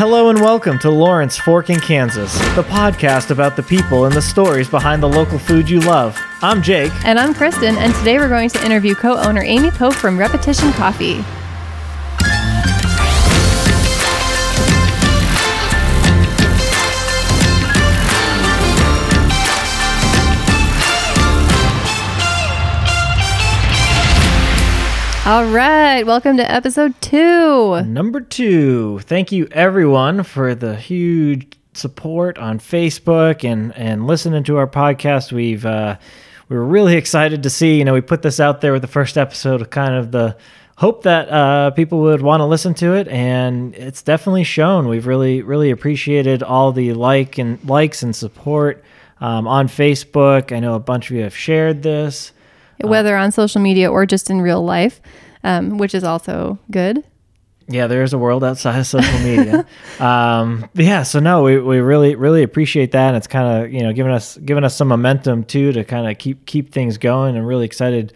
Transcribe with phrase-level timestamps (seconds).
[0.00, 4.22] Hello and welcome to Lawrence Fork in Kansas, the podcast about the people and the
[4.22, 6.18] stories behind the local food you love.
[6.40, 6.90] I'm Jake.
[7.04, 10.72] And I'm Kristen, and today we're going to interview co owner Amy Pope from Repetition
[10.72, 11.22] Coffee.
[25.26, 27.82] All right, welcome to episode two.
[27.82, 29.00] Number two.
[29.00, 35.30] Thank you everyone for the huge support on Facebook and and listening to our podcast.
[35.30, 35.98] We've uh,
[36.48, 37.76] we were really excited to see.
[37.76, 40.36] You know, we put this out there with the first episode of kind of the
[40.78, 44.88] hope that uh, people would want to listen to it, and it's definitely shown.
[44.88, 48.82] We've really really appreciated all the like and likes and support
[49.20, 50.50] um, on Facebook.
[50.50, 52.32] I know a bunch of you have shared this
[52.82, 55.00] whether on social media or just in real life,
[55.44, 57.04] um, which is also good.
[57.70, 59.64] Yeah, there is a world outside of social media.
[60.00, 63.08] um, yeah, so no, we, we really really appreciate that.
[63.08, 66.10] And it's kind of you know giving us giving us some momentum too to kind
[66.10, 67.36] of keep keep things going.
[67.36, 68.12] I'm really excited.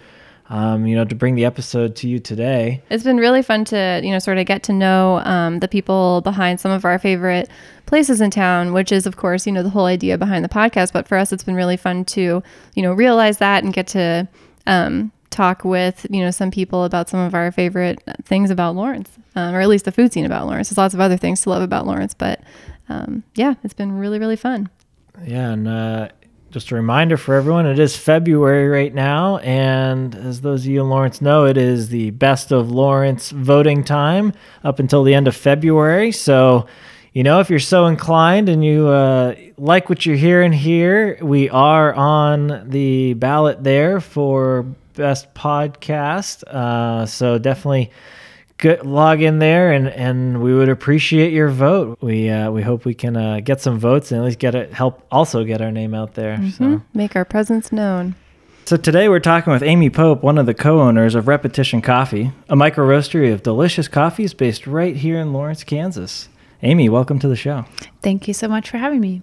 [0.47, 2.83] Um, you know, to bring the episode to you today.
[2.91, 6.21] It's been really fun to, you know, sort of get to know um, the people
[6.21, 7.49] behind some of our favorite
[7.87, 10.93] places in town, which is, of course, you know, the whole idea behind the podcast.
[10.93, 12.43] But for us, it's been really fun to,
[12.75, 14.29] you know, realize that and get to
[14.67, 19.11] um, talk with you know some people about some of our favorite things about Lawrence,
[19.35, 20.71] um, or at least the food scene about Lawrence.
[20.71, 22.41] There's lots of other things to love about Lawrence, but
[22.89, 24.71] um, yeah, it's been really really fun.
[25.25, 26.09] Yeah, and uh,
[26.51, 30.81] just a reminder for everyone, it is February right now, and as those of you
[30.81, 35.27] in Lawrence know, it is the best of Lawrence voting time up until the end
[35.27, 36.13] of February.
[36.13, 36.67] So
[37.15, 41.49] you know, if you're so inclined and you uh, like what you're hearing here, we
[41.49, 46.43] are on the ballot there for best podcast.
[46.43, 47.93] Uh, so definitely
[48.59, 51.99] good, log in there, and, and we would appreciate your vote.
[52.01, 54.73] We uh, we hope we can uh, get some votes and at least get it
[54.73, 56.37] help also get our name out there.
[56.37, 56.49] Mm-hmm.
[56.51, 58.17] So make our presence known.
[58.65, 62.57] So today we're talking with Amy Pope, one of the co-owners of Repetition Coffee, a
[62.57, 66.29] micro roastery of delicious coffees based right here in Lawrence, Kansas.
[66.63, 67.65] Amy, welcome to the show.
[68.03, 69.23] Thank you so much for having me.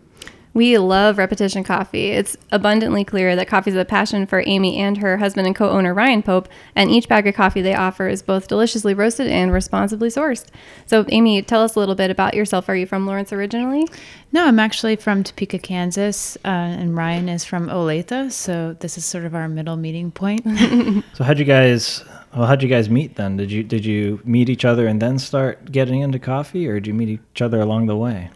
[0.54, 2.08] We love Repetition Coffee.
[2.08, 5.70] It's abundantly clear that coffee is a passion for Amy and her husband and co
[5.70, 9.54] owner Ryan Pope, and each bag of coffee they offer is both deliciously roasted and
[9.54, 10.48] responsibly sourced.
[10.88, 12.68] So, Amy, tell us a little bit about yourself.
[12.68, 13.88] Are you from Lawrence originally?
[14.34, 19.06] No, I'm actually from Topeka, Kansas, uh, and Ryan is from Olathe, so this is
[19.06, 20.44] sort of our middle meeting point.
[21.14, 22.04] so, how'd you guys
[22.36, 23.38] well, how'd you guys meet then?
[23.38, 26.88] Did you did you meet each other and then start getting into coffee, or did
[26.88, 28.30] you meet each other along the way?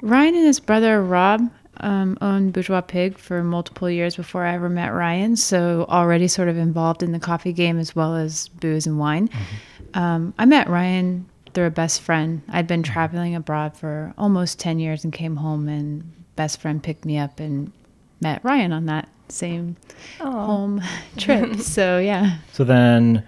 [0.00, 4.68] Ryan and his brother Rob um, owned Bourgeois Pig for multiple years before I ever
[4.68, 8.86] met Ryan, so already sort of involved in the coffee game as well as booze
[8.86, 9.28] and wine.
[9.28, 9.98] Mm-hmm.
[9.98, 12.42] Um, I met Ryan through a best friend.
[12.48, 17.04] I'd been traveling abroad for almost ten years and came home, and best friend picked
[17.04, 17.72] me up and
[18.20, 19.76] met Ryan on that same
[20.18, 20.46] Aww.
[20.46, 20.82] home
[21.16, 21.56] trip.
[21.60, 22.38] so yeah.
[22.52, 23.24] So then,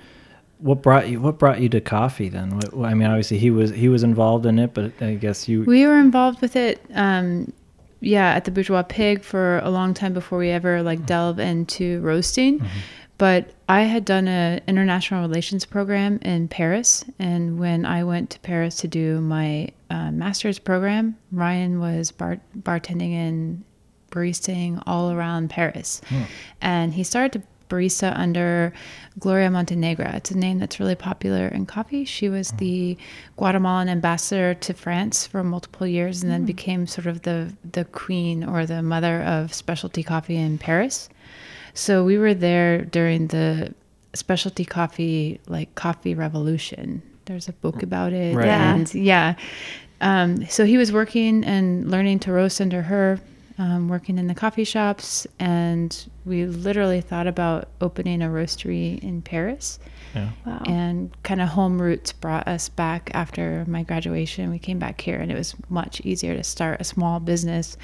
[0.59, 1.21] what brought you?
[1.21, 2.59] What brought you to coffee then?
[2.59, 5.63] What, I mean, obviously he was he was involved in it, but I guess you.
[5.63, 6.85] We were involved with it.
[6.95, 7.53] Um,
[8.01, 11.07] yeah, at the Bourgeois Pig for a long time before we ever like mm-hmm.
[11.07, 12.61] delve into roasting.
[12.61, 12.79] Mm-hmm.
[13.17, 18.41] But I had done an international relations program in Paris, and when I went to
[18.41, 23.65] Paris to do my uh, master's program, Ryan was bar- bartending in
[24.15, 26.01] baristaing all around Paris.
[26.09, 26.23] Hmm.
[26.61, 28.73] And he started to barista under
[29.19, 30.11] Gloria Montenegro.
[30.15, 32.05] It's a name that's really popular in coffee.
[32.05, 32.57] She was hmm.
[32.59, 32.99] the
[33.37, 36.47] Guatemalan ambassador to France for multiple years and then hmm.
[36.47, 41.09] became sort of the the queen or the mother of specialty coffee in Paris.
[41.75, 43.75] So we were there during the
[44.15, 47.03] specialty coffee like coffee revolution.
[47.27, 48.37] There's a book about it.
[48.37, 48.47] Right.
[48.47, 49.35] And yeah.
[50.01, 53.19] Um, so he was working and learning to roast under her
[53.59, 59.23] um, working in the coffee shops, and we literally thought about opening a roastery in
[59.23, 59.79] Paris.
[60.15, 60.31] Yeah.
[60.47, 60.63] Wow.
[60.67, 64.51] And kind of home roots brought us back after my graduation.
[64.51, 67.77] We came back here, and it was much easier to start a small business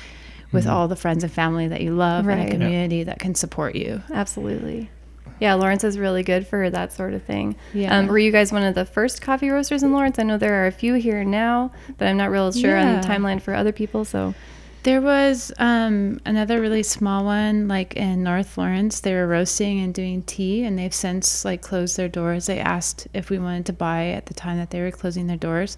[0.52, 0.72] with mm-hmm.
[0.72, 2.38] all the friends and family that you love right.
[2.38, 3.05] and a community yeah.
[3.05, 4.02] that can support you.
[4.12, 4.90] Absolutely.
[5.38, 7.56] Yeah, Lawrence is really good for that sort of thing.
[7.73, 7.96] Yeah.
[7.96, 10.19] Um, were you guys one of the first coffee roasters in Lawrence?
[10.19, 12.96] I know there are a few here now, but I'm not real sure yeah.
[12.96, 14.05] on the timeline for other people.
[14.05, 14.34] So
[14.82, 19.00] there was um, another really small one, like in North Lawrence.
[19.00, 22.46] They were roasting and doing tea, and they've since like closed their doors.
[22.46, 25.36] They asked if we wanted to buy at the time that they were closing their
[25.36, 25.76] doors,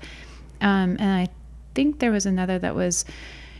[0.60, 1.28] um, and I
[1.74, 3.04] think there was another that was,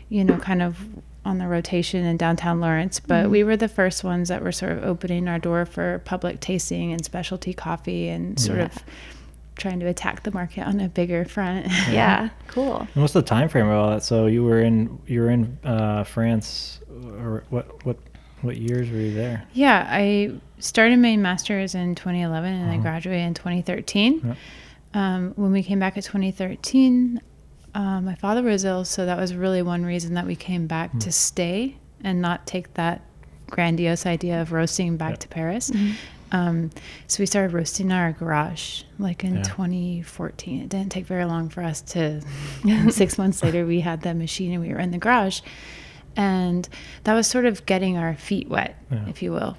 [0.08, 0.78] you know, kind of
[1.24, 3.00] on the rotation in downtown Lawrence.
[3.00, 3.32] But mm-hmm.
[3.32, 6.92] we were the first ones that were sort of opening our door for public tasting
[6.92, 8.64] and specialty coffee and sort yeah.
[8.66, 8.84] of
[9.62, 11.67] trying to attack the market on a bigger front.
[11.91, 12.87] Yeah, cool.
[12.94, 14.03] And what's the time frame of all that?
[14.03, 16.81] So you were in you were in uh, France,
[17.20, 17.97] or what what
[18.43, 19.44] what years were you there?
[19.53, 22.82] Yeah, I started my master's in 2011 and I Uh-huh.
[22.82, 24.20] graduated in 2013.
[24.25, 24.37] Yep.
[24.94, 27.20] Um, when we came back in 2013,
[27.75, 30.91] uh, my father was ill, so that was really one reason that we came back
[30.91, 30.99] Hmm.
[30.99, 33.00] to stay and not take that
[33.49, 35.19] grandiose idea of roasting back Yep.
[35.20, 35.70] to Paris.
[36.32, 36.70] Um,
[37.06, 39.43] so we started roasting in our garage like in Yeah.
[39.43, 40.62] 2014.
[40.62, 42.20] It didn't take very long for us to.
[42.90, 45.40] six months later, we had the machine and we were in the garage,
[46.17, 46.69] and
[47.05, 49.06] that was sort of getting our feet wet, Yeah.
[49.08, 49.56] if you will.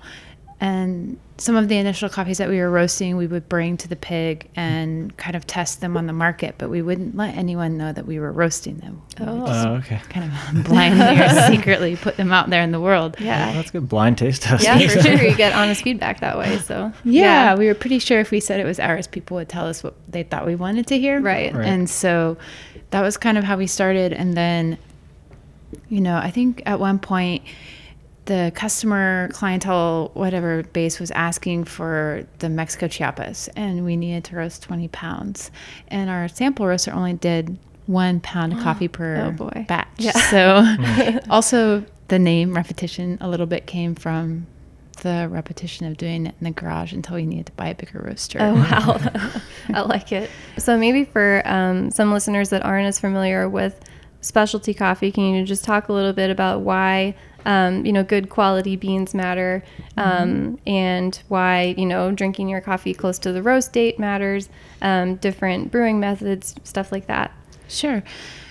[0.64, 3.98] And some of the initial coffees that we were roasting, we would bring to the
[3.98, 7.92] pig and kind of test them on the market, but we wouldn't let anyone know
[7.92, 9.02] that we were roasting them.
[9.20, 9.26] Oh.
[9.36, 9.46] We Oh.
[9.48, 10.02] just Oh, okay.
[10.08, 13.18] kind of blindly or secretly put them out there in the world.
[13.20, 13.48] Yeah.
[13.48, 13.90] Well, that's good.
[13.90, 14.64] Blind taste test.
[14.64, 15.22] Yeah, for sure.
[15.32, 16.58] You get honest feedback that way.
[16.60, 19.66] So Yeah, we were pretty sure if we said it was ours, people would tell
[19.68, 21.20] us what they thought we wanted to hear.
[21.20, 21.54] Right.
[21.54, 21.68] Right.
[21.68, 22.38] And so
[22.92, 24.14] that was kind of how we started.
[24.14, 24.78] And then,
[25.90, 27.44] you know, I think at one point,
[28.26, 34.36] the customer clientele, whatever base, was asking for the Mexico Chiapas, and we needed to
[34.36, 35.52] roast 20 pounds.
[35.90, 39.66] And our sample roaster only did one pound of coffee per Oh, boy.
[39.68, 39.88] batch.
[39.98, 40.12] Yeah.
[40.12, 44.48] So, also the name repetition a little bit came from
[45.02, 48.00] the repetition of doing it in the garage until we needed to buy a bigger
[48.06, 48.38] roaster.
[48.40, 49.00] Oh wow,
[49.74, 50.30] I like it.
[50.60, 53.82] So maybe for um, some listeners that aren't as familiar with
[54.22, 58.30] specialty coffee, can you just talk a little bit about why um, you know good
[58.30, 59.64] quality beans matter,
[59.98, 64.50] um, and why you know drinking your coffee close to the roast date matters,
[64.82, 67.32] um, different brewing methods, stuff like that.
[67.68, 68.04] Sure.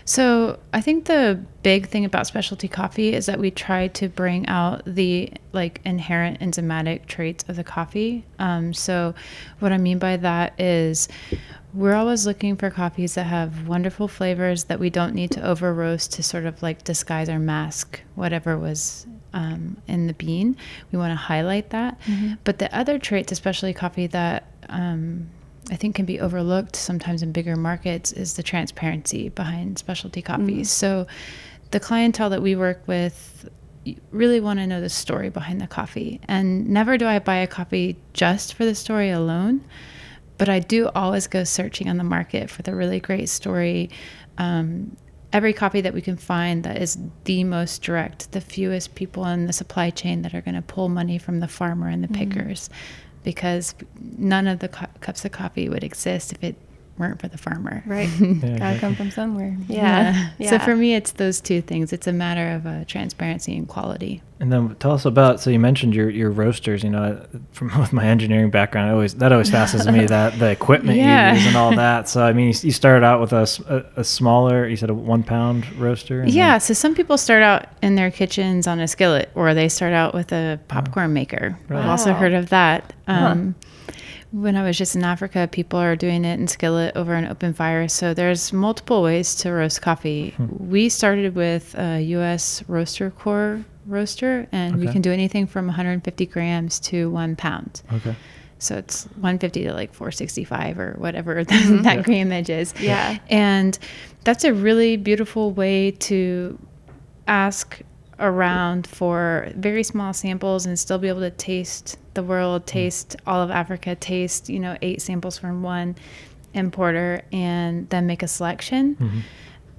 [0.04, 4.46] So I think the big thing about specialty coffee is that we try to bring
[4.48, 8.24] out the like inherent enzymatic traits of the coffee.
[8.38, 9.14] Um, so
[9.60, 11.08] what I mean by that is
[11.74, 15.72] we're always looking for coffees that have wonderful flavors that we don't need to over
[15.72, 20.56] roast to sort of like disguise or mask whatever was um, in the bean.
[20.90, 21.98] We want to highlight that.
[22.44, 25.28] But the other traits, especially coffee that um,
[25.70, 30.70] I think can be overlooked sometimes in bigger markets is the transparency behind specialty coffees.
[30.70, 31.06] So
[31.70, 33.48] the clientele that we work with
[34.10, 36.20] really want to know the story behind the coffee.
[36.28, 39.64] And never do I buy a coffee just for the story alone,
[40.38, 43.90] but I do always go searching on the market for the really great story.
[44.38, 44.96] Um,
[45.32, 49.46] every copy that we can find that is the most direct, the fewest people in
[49.46, 52.68] the supply chain that are going to pull money from the farmer and the pickers,
[53.24, 53.74] because
[54.18, 56.56] none of the co- cups of coffee would exist if it
[57.02, 57.82] weren't for the farmer.
[57.86, 58.08] Right.
[58.22, 58.80] Yeah, Gotta exactly.
[58.80, 59.56] come from somewhere.
[59.68, 60.30] Yeah.
[60.38, 60.50] Yeah.
[60.50, 61.92] So for me, it's those two things.
[61.92, 64.22] It's a matter of uh, transparency and quality.
[64.40, 65.40] And then tell us about.
[65.40, 66.82] So you mentioned your your roasters.
[66.82, 70.50] You know, from with my engineering background, I always that always fascinates me that the
[70.50, 71.32] equipment Yeah.
[71.32, 72.08] you use and all that.
[72.08, 74.66] So I mean, you, you started out with a a smaller.
[74.66, 76.24] You said a one pound roaster.
[76.26, 76.52] Yeah.
[76.52, 79.92] then- So some people start out in their kitchens on a skillet, or they start
[79.92, 81.58] out with a popcorn maker.
[81.70, 82.18] I've also Wow.
[82.18, 82.92] heard of that.
[83.06, 83.36] Huh.
[84.32, 87.52] When I was just in Africa, people are doing it in skillet over an open
[87.52, 87.86] fire.
[87.86, 90.30] So there's multiple ways to roast coffee.
[90.30, 90.70] Hmm.
[90.70, 92.64] We started with a U.S.
[92.66, 97.82] Roaster Corp roaster, and we can do anything from 150 grams to one pound.
[97.92, 98.14] Okay.
[98.58, 101.82] So it's 150 to like 465 or whatever mm-hmm.
[101.82, 102.72] that grammage is.
[102.80, 103.18] Yeah.
[103.28, 103.78] And
[104.24, 106.58] that's a really beautiful way to
[107.26, 107.80] ask
[108.22, 113.42] around for very small samples and still be able to taste the world, taste all
[113.42, 115.96] of Africa, taste, you know, eight samples from one
[116.54, 118.94] importer and then make a selection.
[118.96, 119.18] Mm-hmm.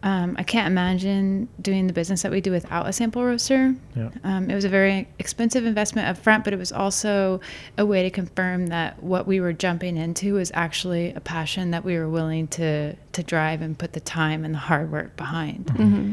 [0.04, 3.74] Um, I can't imagine doing the business that we do without a sample roaster.
[3.96, 4.10] Yeah.
[4.26, 7.40] Um, it was a very expensive investment up front, but it was also
[7.78, 11.86] a way to confirm that what we were jumping into was actually a passion that
[11.86, 15.68] we were willing to to drive and put the time and the hard work behind.
[15.68, 16.12] Mm-hmm.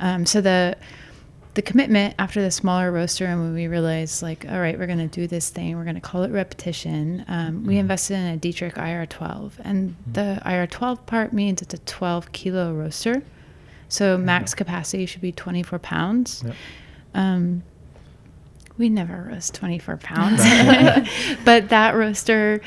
[0.00, 0.76] Um, so the
[1.54, 4.98] the commitment after the smaller roaster and when we realized like all right we're going
[4.98, 8.36] to do this thing we're going to call it repetition um, we invested in a
[8.36, 13.22] Diedrich ir12 and the ir12 part means it's a 12 kilo roaster.
[13.88, 16.44] So max capacity should be 24 pounds.
[16.46, 16.54] Yep.
[17.14, 17.62] um,
[18.78, 20.40] we never roast 24 pounds.
[21.44, 22.60] But that roaster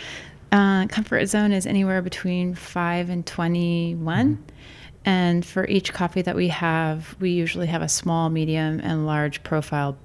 [0.52, 4.44] uh, comfort zone is anywhere between 5 and 21
[5.06, 9.44] and for each coffee that we have we usually have a small medium and large
[9.44, 9.98] profile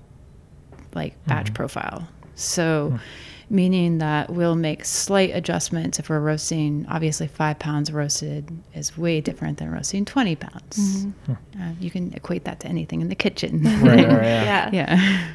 [0.95, 1.29] like mm-hmm.
[1.29, 2.09] batch profile.
[2.35, 3.55] So hmm.
[3.55, 9.21] meaning that we'll make slight adjustments if we're roasting obviously five pounds roasted is way
[9.21, 11.03] different than roasting 20 pounds.
[11.05, 11.11] Hmm.
[11.33, 11.63] Mm-hmm.
[11.63, 13.63] Uh, you can equate that to anything in the kitchen.
[13.63, 14.71] Right, right, yeah.
[14.71, 14.71] Yeah.
[14.73, 15.29] yeah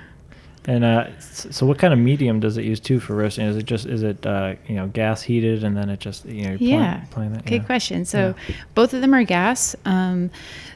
[0.65, 3.45] And uh, so, what kind of medium does it use too for roasting?
[3.45, 6.43] Is it just is it uh, you know gas heated and then it just you
[6.43, 7.03] know you're playing- Yeah.
[7.11, 7.45] playing that?
[7.45, 7.67] Good yeah.
[7.67, 8.05] question.
[8.05, 8.33] So
[8.73, 9.75] both of them are gas.
[9.85, 10.29] Um,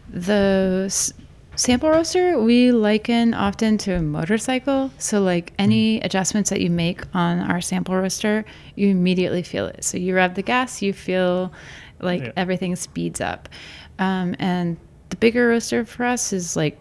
[0.10, 1.13] the s-
[1.56, 4.91] sample roaster we liken often to a motorcycle.
[4.98, 9.84] So like any adjustments that you make on our sample roaster, you immediately feel it.
[9.84, 11.51] So you rev the gas, you feel
[12.00, 12.32] like Yeah.
[12.36, 13.50] everything speeds up.
[14.00, 14.77] Um, and
[15.10, 16.77] the bigger roaster for us is like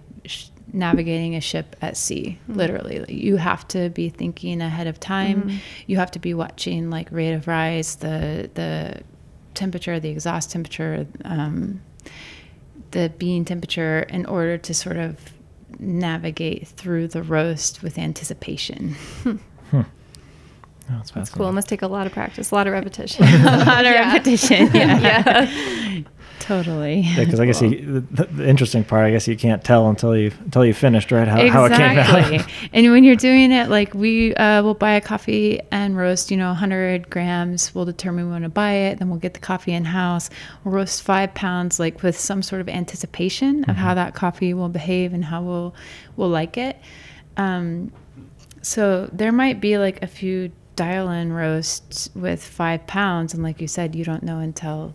[0.76, 2.52] navigating a ship at sea hmm.
[2.54, 5.56] literally you have to be thinking ahead of time mm-hmm.
[5.87, 9.00] you have to be watching like rate of rise the the
[9.54, 11.80] temperature the exhaust temperature um,
[12.90, 15.18] the bean temperature in order to sort of
[15.78, 18.95] navigate through the roast with anticipation
[19.28, 19.85] Oh,
[20.88, 21.49] that's That's cool.
[21.49, 23.25] It must take a lot of practice, a lot of repetition.
[23.26, 24.12] a lot of Yeah.
[24.12, 26.02] repetition yeah, yeah.
[26.47, 29.88] Totally Yeah, because I guess you, the, the interesting part, I guess you can't tell
[29.88, 31.26] until you until you finished, right?
[31.26, 32.38] How, how it came exactly.
[32.38, 32.49] out.
[32.73, 36.37] and when you're doing it, like we uh, will buy a coffee and roast, you
[36.37, 37.75] know, 100 grams.
[37.75, 38.99] We'll determine we want to buy it.
[38.99, 40.31] Then we'll get the coffee in house.
[40.62, 44.69] We'll roast five pounds, like with some sort of anticipation of how that coffee will
[44.69, 45.75] behave and how we'll
[46.17, 46.76] we'll like it.
[47.37, 47.93] Um,
[48.62, 53.67] so there might be like a few dial-in roasts with five pounds, and like you
[53.67, 54.95] said, you don't know until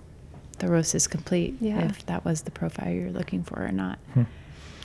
[0.62, 1.82] the roast is complete Yeah.
[1.90, 4.00] if that was the profile you're looking for or not.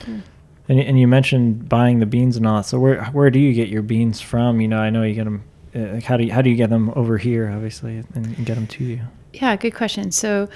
[0.05, 0.23] And,
[0.67, 2.65] y- and you mentioned buying the beans and all that.
[2.65, 4.59] So where where do you get your beans from?
[4.61, 5.43] You know, I know you get them.
[5.75, 8.45] Uh, like how do you, how do you get them over here, obviously, and, and
[8.45, 8.99] get them to you?
[9.33, 10.11] Yeah, good question.
[10.11, 10.49] So,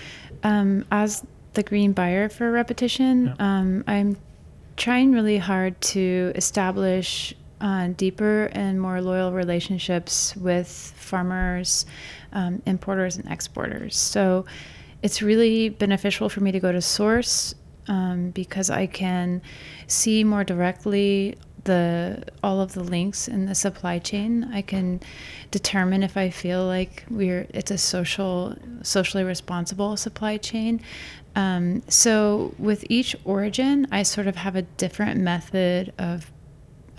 [0.44, 1.24] um, as
[1.54, 3.34] the green buyer for repetition, Yeah.
[3.40, 4.18] um, I'm
[4.78, 11.86] trying really hard to establish uh, deeper and more loyal relationships with farmers,
[12.34, 13.96] um, importers, and exporters.
[13.96, 14.46] So,
[15.04, 17.56] it's really beneficial for me to go to source
[17.88, 19.42] um, because I can
[19.88, 24.50] see more directly the all of the links in the supply chain.
[24.52, 25.00] I can
[25.52, 30.82] determine if I feel like we're it's a social socially responsible supply chain.
[31.36, 36.32] Um, so with each origin, I sort of have a different method of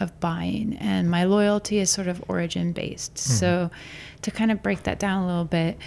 [0.01, 3.19] of buying and my loyalty is sort of origin based.
[3.19, 3.71] So
[4.23, 5.79] to kind of break that down a little bit,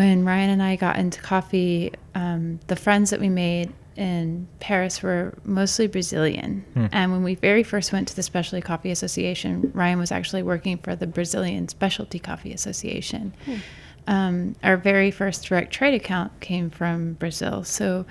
[0.00, 5.02] when Ryan and I got into coffee, um, the friends that we made in Paris
[5.02, 6.64] were mostly Brazilian.
[6.72, 6.86] Hmm.
[6.90, 10.78] And when we very first went to the Specialty Coffee Association, Ryan was actually working
[10.78, 13.34] for the Brazilian Specialty Coffee Association.
[14.06, 17.62] Um, our very first direct trade account came from Brazil.
[17.62, 18.06] So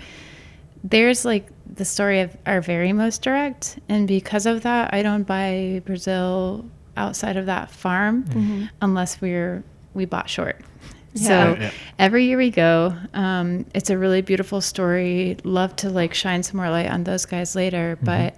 [0.84, 3.80] there's like the story of our very most direct.
[3.90, 6.66] And because of that, I don't buy Brazil
[6.96, 8.26] outside of that farm
[8.80, 9.64] unless we're
[9.96, 10.62] we bought short.
[11.14, 11.28] Yeah.
[11.56, 11.72] So Yeah.
[11.98, 12.96] every year we go.
[13.14, 15.38] Um, it's a really beautiful story.
[15.44, 17.98] Love to like shine some more light on those guys later.
[18.02, 18.36] But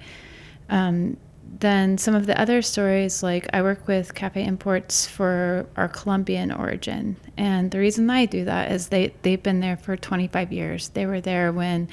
[0.69, 1.17] um,
[1.59, 6.51] then some of the other stories, like I work with Cafe Imports for our Colombian
[6.51, 10.89] origin, and the reason I do that is they they've been there for 25 years.
[10.89, 11.87] They were there when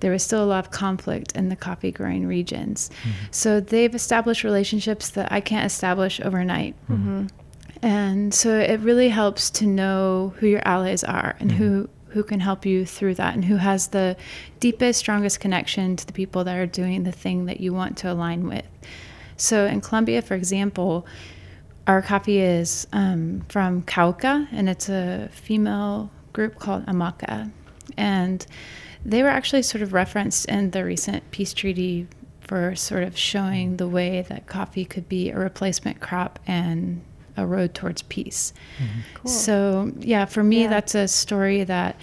[0.00, 2.90] there was still a lot of conflict in the coffee growing regions,
[3.30, 6.74] so they've established relationships that I can't establish overnight.
[7.82, 12.40] And so it really helps to know who your allies are and who who can
[12.40, 14.14] help you through that and who has the
[14.60, 18.12] deepest strongest connection to the people that are doing the thing that you want to
[18.12, 18.66] align with.
[19.38, 21.06] So in Colombia, for example,
[21.86, 27.50] our coffee is um, from Cauca, and it's a female group called AMUCC.
[27.96, 28.46] And
[29.04, 32.06] they were actually sort of referenced in the recent peace treaty
[32.40, 37.02] for sort of showing the way that coffee could be a replacement crop and
[37.36, 38.52] a road towards peace.
[39.14, 39.30] Cool.
[39.30, 40.68] So, yeah, for me, Yeah.
[40.68, 41.96] that's a story that,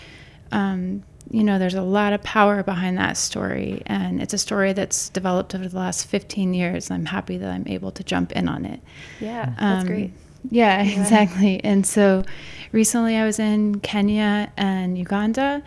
[0.51, 3.83] um, you know, there's a lot of power behind that story.
[3.85, 6.89] And it's a story that's developed over the last 15 years.
[6.89, 8.79] And I'm happy that I'm able to jump in on it.
[9.19, 10.11] yeah, that's Um, great.
[10.49, 10.99] Yeah, Yeah.
[11.01, 11.63] exactly.
[11.63, 12.23] And so
[12.71, 15.61] recently I was in Kenya and Uganda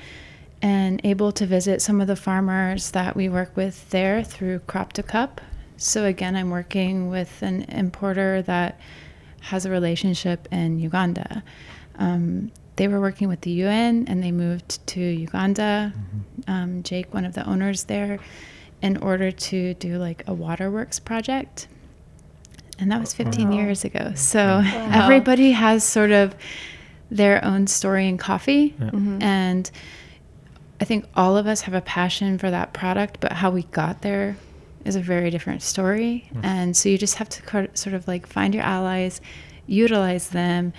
[0.61, 4.93] and able to visit some of the farmers that we work with there through Crop
[4.95, 5.41] to Cup.
[5.77, 8.79] So again, I'm working with an importer that
[9.43, 11.43] has a relationship in Uganda.
[11.99, 15.93] Um, they were working with the UN and they moved to Uganda.
[16.49, 18.19] Um, Jake, one of the owners there,
[18.81, 21.69] in order to do like a waterworks project.
[22.79, 23.57] And that was 15 Wow.
[23.57, 24.13] years ago.
[24.17, 26.35] So everybody has sort of
[27.11, 28.75] their own story in coffee.
[28.81, 28.91] Yeah.
[28.91, 29.23] Mhm.
[29.23, 29.71] And
[30.81, 34.01] I think all of us have a passion for that product, but how we got
[34.03, 34.37] there
[34.85, 36.29] is a very different story.
[36.43, 39.21] And so you just have to sort of like find your allies,
[39.67, 40.73] utilize them.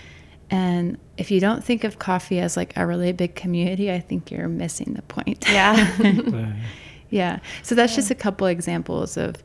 [0.49, 4.29] And if you don't think of coffee as like a really big community, I think
[4.31, 5.45] you're missing the point.
[5.49, 6.53] Yeah.
[7.09, 7.39] Yeah.
[7.61, 9.35] So that's just a couple examples of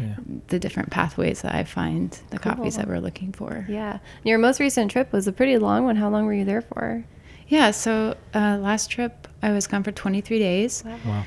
[0.00, 0.16] Yeah.
[0.48, 3.64] the different pathways that I find the coffees that we're looking for.
[3.68, 4.00] Yeah.
[4.24, 5.94] Your most recent trip was a pretty long one.
[5.94, 7.04] How long were you there for?
[7.46, 7.70] Yeah.
[7.70, 11.22] So uh, last trip, I was gone for 23 days, Wow.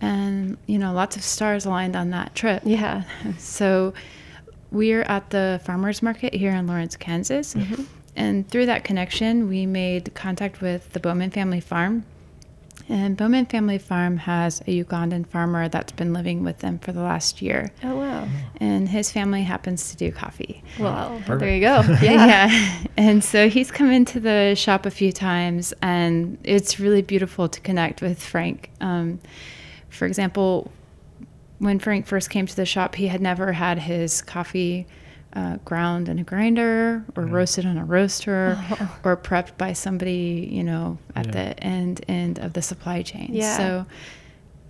[0.00, 2.62] And you know, lots of stars aligned on that trip.
[2.64, 3.04] Yeah.
[3.38, 3.94] So
[4.70, 7.54] we're at the farmers market here in Lawrence, Kansas.
[7.54, 7.84] Mm-hmm.
[8.16, 12.04] And through that connection, we made contact with the Bowman Family Farm.
[12.88, 17.02] And Bowman Family Farm has a Ugandan farmer that's been living with them for the
[17.02, 17.72] last year.
[17.82, 18.28] Oh wow.
[18.58, 20.62] And his family happens to do coffee.
[20.78, 21.40] Well, Perfect.
[21.40, 21.82] there you go.
[22.02, 22.26] Yeah.
[22.26, 22.84] yeah.
[22.96, 27.60] And so he's come into the shop a few times, and it's really beautiful to
[27.60, 28.70] connect with Frank.
[28.80, 29.18] Um,
[29.96, 30.70] for example,
[31.58, 34.86] when Frank first came to the shop, he had never had his coffee
[35.32, 38.58] uh, ground in a grinder or roasted on a roaster
[39.04, 41.32] or prepped by somebody, you know, at Yeah.
[41.32, 43.30] the end end of the supply chain.
[43.32, 43.56] Yeah.
[43.56, 43.86] So,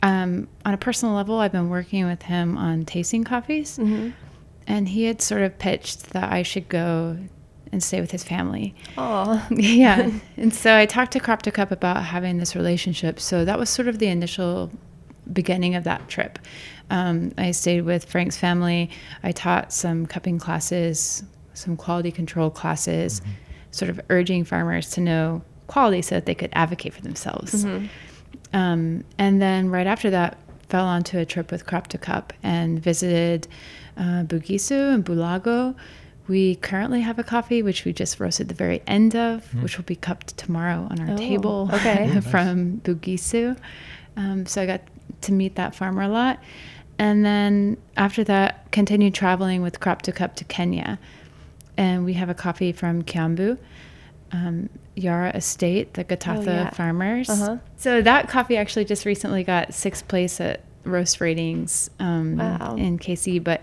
[0.03, 3.77] um, on a personal level, I've been working with him on tasting coffees.
[3.77, 4.11] hmm
[4.67, 7.17] And he had sort of pitched that I should go
[7.73, 8.75] and stay with his family.
[8.99, 9.45] Oh.
[9.51, 10.11] yeah.
[10.37, 13.19] and so I talked to Crop to Cup about having this relationship.
[13.21, 14.71] So that was sort of the initial
[15.33, 16.39] beginning of that trip.
[16.91, 18.91] Um, I stayed with Frank's family.
[19.23, 21.23] I taught some cupping classes,
[21.55, 23.23] some quality control classes,
[23.71, 27.65] sort of urging farmers to know quality so that they could advocate for themselves.
[27.65, 27.89] Mhm.
[28.53, 32.81] Um, and then right after that, fell onto a trip with Crop to Cup and
[32.81, 33.49] visited
[33.97, 35.75] uh, Bugisu and Bulago.
[36.29, 39.85] We currently have a coffee which we just roasted the very end of, which will
[39.85, 42.21] be cupped tomorrow on our Oh, table okay.
[42.31, 43.57] From Bugisu.
[44.17, 44.81] Um, so I got
[45.23, 46.43] to meet that farmer a lot.
[46.99, 50.99] And then after that, continued traveling with Crop to Cup to Kenya.
[51.77, 53.59] And we have a coffee from Kiambu,
[54.33, 56.71] um, Yara Estate, the Gatatha Oh, yeah.
[56.71, 57.29] farmers.
[57.29, 57.59] Uh-huh.
[57.77, 62.77] So that coffee actually just recently got sixth place at roast ratings um, Wow.
[62.77, 63.45] in KC.
[63.45, 63.63] But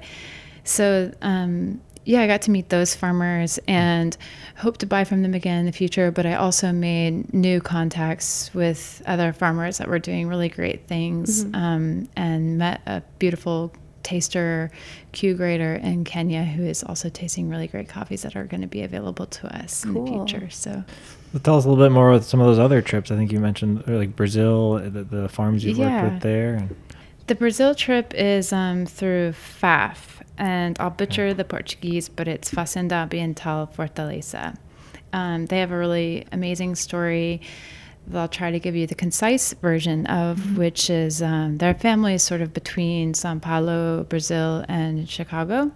[0.63, 4.15] so um, yeah, I got to meet those farmers and
[4.57, 6.11] hope to buy from them again in the future.
[6.11, 11.45] But I also made new contacts with other farmers that were doing really great things
[11.53, 14.69] um, and met a beautiful taster
[15.13, 18.67] Q grader in Kenya who is also tasting really great coffees that are going to
[18.67, 20.49] be available to us in the future.
[20.49, 20.83] So
[21.31, 23.11] Well, tell us a little bit more with some of those other trips.
[23.11, 26.01] I think you mentioned uh, like Brazil, uh, the, the farms you've Yeah.
[26.03, 26.67] worked with there.
[27.27, 33.07] The Brazil trip is um, through FAF, and I'll butcher the Portuguese, but it's Fazenda
[33.07, 34.55] Ambiental Fortaleza.
[35.11, 37.41] Um, they have a really amazing story
[38.07, 42.15] that I'll try to give you the concise version of, which is um, their family
[42.15, 45.71] is sort of between Sao Paulo, Brazil, and Chicago.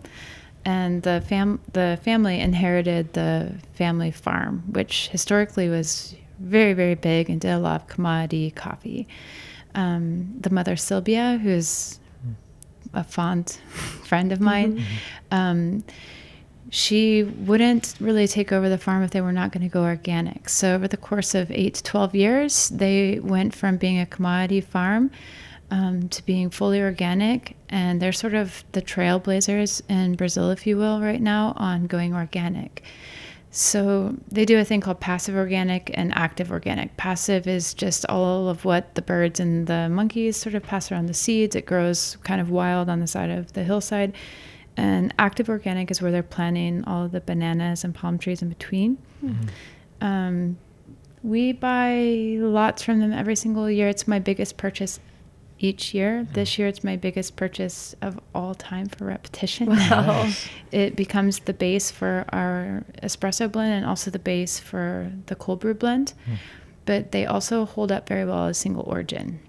[0.66, 7.30] And the fam the family inherited the family farm, which historically was very, very big
[7.30, 9.08] and did a lot of commodity coffee.
[9.76, 12.00] Um, the mother Sylvia, who's
[12.94, 13.60] a fond
[14.06, 14.84] friend of mine,
[15.32, 15.84] um,
[16.70, 20.50] she wouldn't really take over the farm if they were not going to go organic.
[20.50, 24.62] So over the course of eight to twelve years, they went from being a commodity
[24.62, 25.12] farm
[25.72, 30.78] um, to being fully organic, and they're sort of the trailblazers in Brazil, if you
[30.78, 32.84] will, right now on going organic.
[33.58, 36.96] So they do a thing called passive organic and active organic.
[36.96, 41.08] Passive is just all of what the birds and the monkeys sort of pass around
[41.08, 41.56] the seeds.
[41.56, 44.14] It grows kind of wild on the side of the hillside.
[44.78, 48.50] And active organic is where they're planting all of the bananas and palm trees in
[48.50, 49.00] between.
[50.02, 50.60] Um,
[51.24, 53.88] we buy lots from them every single year.
[53.88, 55.00] It's my biggest purchase
[55.60, 56.28] each year.
[56.34, 59.68] This year, it's my biggest purchase of all time for repetition.
[59.70, 60.32] Wow.
[60.72, 65.60] it becomes the base for our espresso blend and also the base for the cold
[65.60, 66.14] brew blend.
[66.26, 66.36] Hmm.
[66.86, 69.40] But they also hold up very well as single origin.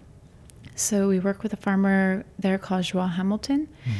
[0.74, 3.68] So we work with a farmer there called Joao Hamilton.
[3.84, 3.90] Hmm.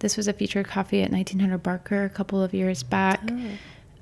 [0.00, 3.20] This was a featured coffee at 1900 Barker a couple of years back.
[3.30, 3.50] Oh.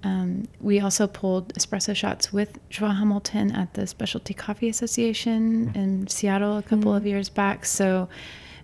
[0.05, 6.07] Um, we also pulled espresso shots with Joao Hamilton at the Specialty Coffee Association in
[6.09, 7.65] Seattle a couple of years back.
[7.65, 8.09] So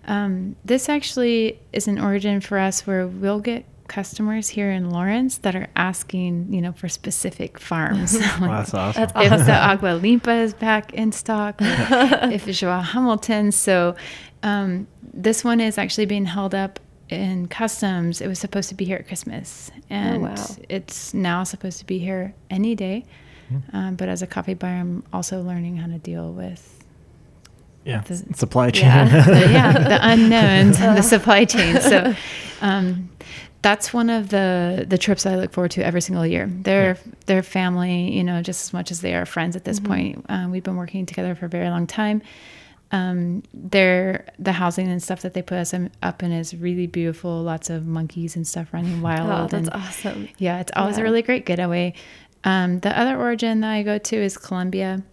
[0.05, 5.39] um, this actually is an origin for us where we'll get customers here in Lawrence
[5.39, 8.17] that are asking, you know, for specific farms.
[8.39, 9.01] Wow, that's awesome.
[9.01, 9.47] That's if awesome.
[9.47, 13.51] the Agua Limpa is back in stock, if Joao Hamilton.
[13.51, 13.95] So
[14.43, 18.21] um, this one is actually being held up in customs.
[18.21, 20.35] It was supposed to be here at Christmas, and wow.
[20.69, 23.05] it's now supposed to be here any day.
[23.73, 26.83] Um, but as a coffee buyer, I'm also learning how to deal with
[27.83, 28.01] yeah.
[28.01, 28.85] the- Supply chain.
[28.85, 29.25] Yeah.
[29.25, 31.81] the, yeah, the unknowns in the supply chain.
[31.81, 32.13] So
[32.61, 33.09] um,
[33.61, 36.47] that's one of the the trips I look forward to every single year.
[36.47, 40.25] They're they're family, you know, just as much as they are friends at this point.
[40.29, 42.21] Um, we've been working together for a very long time.
[42.91, 46.87] Um, they're the housing and stuff that they put us in- up in is really
[46.87, 47.41] beautiful.
[47.43, 49.29] Lots of monkeys and stuff running wild.
[49.29, 50.29] Oh, that's and awesome.
[50.37, 51.93] yeah, it's always a really great getaway.
[52.43, 55.03] Um, the other origin that I go to is Colombia,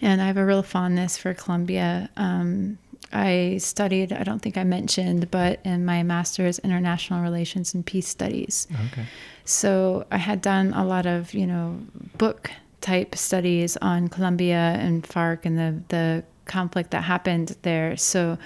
[0.00, 2.10] and I have a real fondness for Colombia.
[2.16, 2.78] Um,
[3.12, 8.08] I studied, I don't think I mentioned, but in my master's international relations and peace
[8.08, 8.66] studies.
[8.92, 9.04] Okay.
[9.44, 11.78] So I had done a lot of, you know,
[12.16, 17.96] book type studies on Colombia and FARC and the, the conflict that happened there.
[17.96, 18.36] So,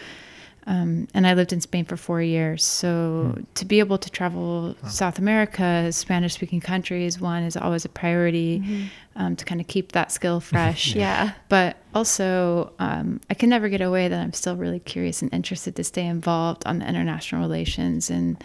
[0.69, 2.65] um, and I lived in Spain for four years.
[2.65, 7.89] So to be able to travel South America, Spanish speaking countries, one is always a
[7.89, 10.95] priority um, to kind of keep that skill fresh.
[10.95, 11.33] Yeah.
[11.49, 15.75] But also, um, I can never get away that I'm still really curious and interested
[15.77, 18.43] to stay involved on the international relations and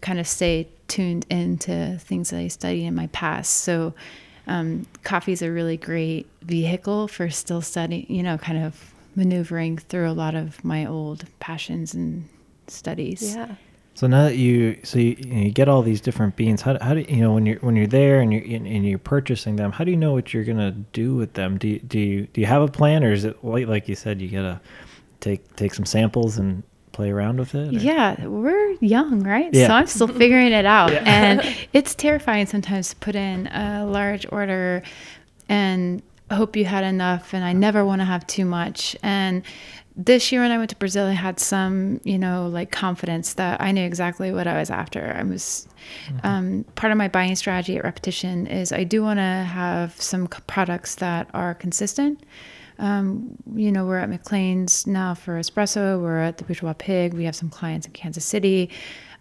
[0.00, 3.58] kind of stay tuned into things that I studied in my past.
[3.58, 3.94] So,
[4.46, 9.78] um, coffee is a really great vehicle for still studying, you know, kind of maneuvering
[9.78, 12.28] through a lot of my old passions and
[12.68, 13.34] studies.
[13.34, 13.54] Yeah.
[13.94, 17.00] So now that you so you, you get all these different beans, how, how do
[17.00, 19.72] you know when you're when you're there and you're and and you're purchasing them?
[19.72, 21.58] How do you know what you're gonna do with them?
[21.58, 23.94] Do you, do you do you have a plan, or is it like like you
[23.94, 24.60] said, you gotta
[25.20, 27.68] take take some samples and play around with it?
[27.74, 29.52] or- Yeah, we're young, right?
[29.52, 29.66] Yeah.
[29.66, 30.92] So I'm still figuring it out.
[30.92, 31.42] And
[31.74, 34.82] it's terrifying sometimes to put in a large order
[35.48, 36.00] and
[36.34, 37.34] hope you had enough.
[37.34, 38.96] And I never want to have too much.
[39.02, 39.42] And
[39.96, 43.60] this year when I went to Brazil, I had some, you know, like confidence that
[43.60, 45.14] I knew exactly what I was after.
[45.18, 45.68] I was
[46.22, 50.26] um, part of my buying strategy at Repetition is I do want to have some
[50.32, 52.22] c- products that are consistent.
[52.78, 56.00] Um, you know, we're at McLain's now for espresso.
[56.00, 57.12] We're at the Bourgeois Pig.
[57.12, 58.70] We have some clients in Kansas City.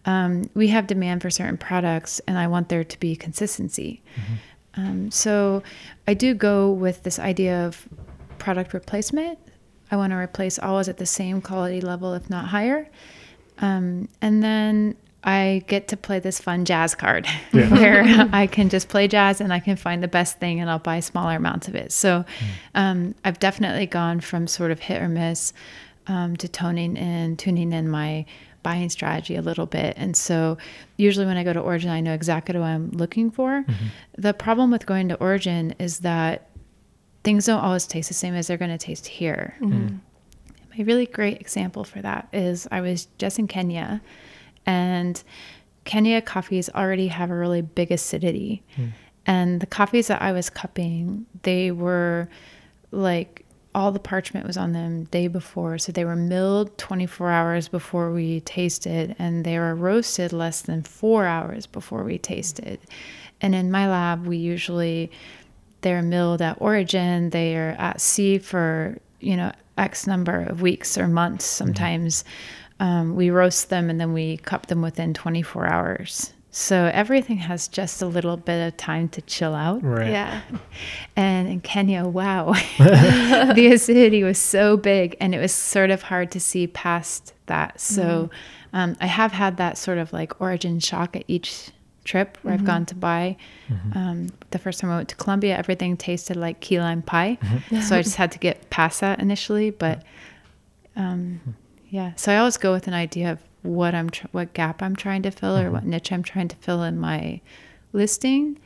[0.05, 4.01] Um, we have demand for certain products, and I want there to be consistency.
[4.79, 5.61] Um, so
[6.07, 7.87] I do go with this idea of
[8.37, 9.39] product replacement.
[9.91, 12.87] I want to replace always at the same quality level, if not higher.
[13.57, 18.87] Um, and then I get to play this fun jazz card where I can just
[18.87, 21.75] play jazz and I can find the best thing and I'll buy smaller amounts of
[21.75, 21.91] it.
[21.91, 22.23] So
[22.75, 25.51] um, I've definitely gone from sort of hit or miss
[26.07, 28.25] um, to toning in, tuning in my
[28.63, 29.93] buying strategy a little bit.
[29.97, 30.57] And so
[30.97, 33.63] usually when I go to Origin, I know exactly what I'm looking for.
[33.63, 33.85] Mm-hmm.
[34.17, 36.49] The problem with going to Origin is that
[37.23, 39.55] things don't always taste the same as they're going to taste here.
[39.61, 39.73] Mm-hmm.
[39.73, 40.81] Mm-hmm.
[40.81, 44.01] A really great example for that is I was just in Kenya,
[44.65, 45.21] and
[45.83, 48.63] Kenya coffees already have a really big acidity.
[48.77, 48.91] Mm.
[49.25, 52.29] And the coffees that I was cupping, they were
[52.91, 55.77] like all the parchment was on them day before.
[55.77, 60.83] So they were milled 24 hours before we tasted, and they were roasted less than
[60.83, 62.79] four hours before we tasted.
[63.41, 65.11] And in my lab, we usually
[65.81, 70.97] they're milled at origin they are at sea for you know x number of weeks
[70.97, 72.23] or months sometimes
[72.81, 77.67] um, we roast them and then we cup them within 24 hours so everything has
[77.67, 80.09] just a little bit of time to chill out Right.
[80.11, 80.41] Yeah.
[81.15, 86.31] and in Kenya, wow, the acidity was so big and it was sort of hard
[86.31, 87.79] to see past that.
[87.79, 88.29] So
[88.73, 91.69] um, I have had that sort of like origin shock at each
[92.03, 93.37] trip where I've gone to buy.
[93.93, 97.37] Um, the first time I went to Colombia, everything tasted like key lime pie.
[97.83, 99.69] so I just had to get past that initially.
[99.69, 100.03] But
[100.95, 101.55] um,
[101.89, 104.95] yeah, so I always go with an idea of what I'm, tr- what gap I'm
[104.95, 107.41] trying to fill or what niche I'm trying to fill in my
[107.93, 108.59] listing.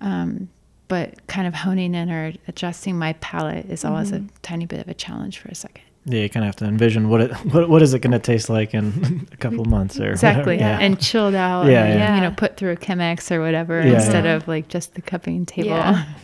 [0.00, 0.48] Um,
[0.88, 4.88] but kind of honing in or adjusting my palette is always a tiny bit of
[4.88, 5.84] a challenge for a second.
[6.06, 8.18] Yeah, you kind of have to envision what it what, what is it going to
[8.18, 10.56] taste like in a couple months or Exactly.
[10.56, 10.82] whatever.
[10.82, 11.66] And chilled out.
[11.66, 12.14] Yeah, and, yeah.
[12.16, 14.36] You know, put through a Chemex or whatever Yeah, instead yeah.
[14.36, 15.68] of like just the cupping table.
[15.70, 16.06] Yeah.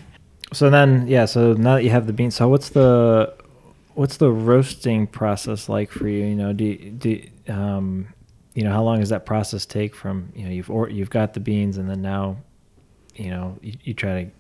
[0.53, 1.25] So then, yeah.
[1.25, 3.35] So now that you have the beans, so what's the
[3.95, 6.25] what's the roasting process like for you?
[6.25, 8.07] You know, do do um,
[8.57, 11.35] you know how long does that process take from you know you've or you've got
[11.35, 12.37] the beans and then now,
[13.15, 14.31] you know, you, you try to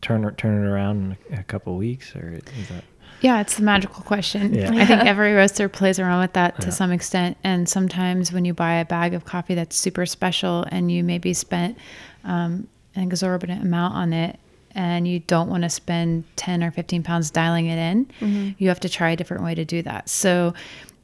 [0.00, 2.84] turn it- turn it around in a, a couple of weeks or is that
[3.22, 4.52] Yeah, it's the magical question.
[4.54, 4.70] Yeah.
[4.72, 6.72] I think every roaster plays around with that to Yeah.
[6.72, 7.36] some extent.
[7.44, 11.32] And sometimes when you buy a bag of coffee that's super special and you maybe
[11.32, 11.78] spent
[12.24, 14.38] um, an exorbitant amount on it
[14.74, 18.80] and you don't want to spend 10 or 15 pounds dialing it in, you have
[18.80, 20.08] to try a different way to do that.
[20.08, 20.52] So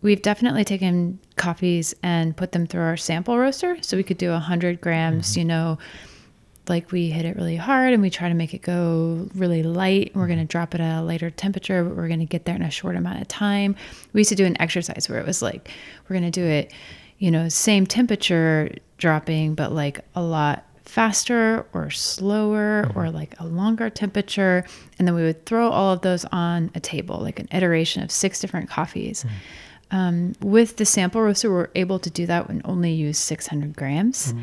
[0.02, 3.78] we've definitely taken coffees and put them through our sample roaster.
[3.82, 5.38] So we could do 100 grams, mm-hmm.
[5.40, 5.78] you know,
[6.68, 10.12] like we hit it really hard and we try to make it go really light.
[10.14, 10.48] We're going to mm-hmm.
[10.48, 12.96] drop it at a lighter temperature, but we're going to get there in a short
[12.96, 13.74] amount of time.
[14.12, 15.70] We used to do an exercise where it was like,
[16.08, 16.72] we're going to do it,
[17.18, 22.98] you know, same temperature dropping, but like a lot faster or slower mm-hmm.
[22.98, 24.64] or like a longer temperature.
[24.98, 28.10] And then we would throw all of those on a table, like an iteration of
[28.10, 29.24] six different coffees.
[29.24, 29.30] Mm.
[29.90, 34.34] Um, with the sample roaster, we're able to do that and only use 600 grams.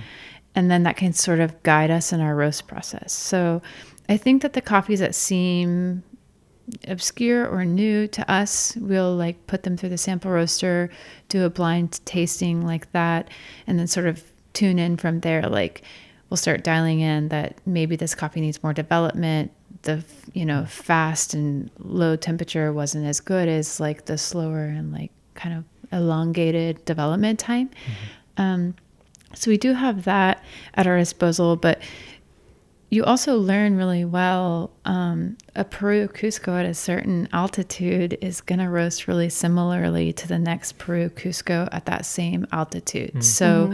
[0.56, 3.12] And then that can sort of guide us in our roast process.
[3.14, 3.62] So
[4.08, 6.04] I think that the coffees that seem
[6.88, 10.90] obscure or new to us, we'll like put them through the sample roaster,
[11.30, 13.30] do a blind tasting like that,
[13.68, 15.44] and then sort of tune in from there.
[15.44, 15.84] Like
[16.30, 19.52] we'll start dialing in that maybe this coffee needs more development.
[19.84, 20.04] The
[20.34, 25.12] you know fast and low temperature wasn't as good as like the slower and like
[25.36, 27.70] kind of elongated development time.
[28.38, 28.76] Um,
[29.34, 30.44] so we do have that
[30.74, 31.80] at our disposal, but
[32.90, 38.60] you also learn really well um, a Peru Cusco at a certain altitude is going
[38.60, 43.24] to roast really similarly to the next Peru Cusco at that same altitude.
[43.24, 43.74] So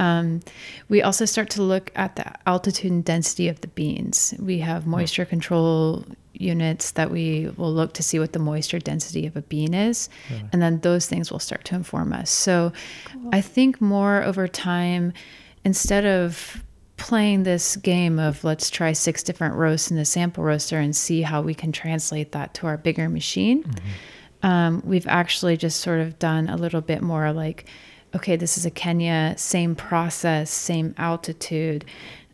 [0.00, 0.40] um,
[0.88, 4.34] we also start to look at the altitude and density of the beans.
[4.38, 9.26] We have moisture control units that we will look to see what the moisture density
[9.26, 10.08] of a bean is,
[10.52, 12.30] and then those things will start to inform us.
[12.30, 12.72] So
[13.32, 15.12] I think more over time,
[15.64, 16.64] instead of
[16.96, 21.22] playing this game of let's try six different roasts in the sample roaster and see
[21.22, 23.64] how we can translate that to our bigger machine.
[24.42, 27.66] Um, we've actually just sort of done a little bit more like,
[28.14, 31.84] okay, this is a Kenya, same process, same altitude.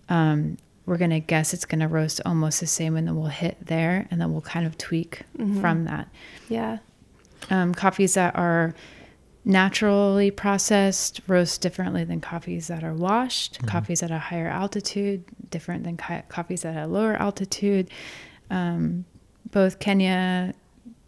[0.08, 3.26] Um, we're going to guess it's going to roast almost the same, and then we'll
[3.26, 5.22] hit there, and then we'll kind of tweak
[5.60, 6.08] from that
[6.48, 6.78] Yeah.
[7.50, 8.74] um, coffees that are
[9.44, 13.64] naturally processed roast differently than coffees that are washed.
[13.66, 17.88] Coffees at a higher altitude different than co- coffees at a lower altitude.
[18.50, 19.04] Um,
[19.52, 20.54] both Kenya,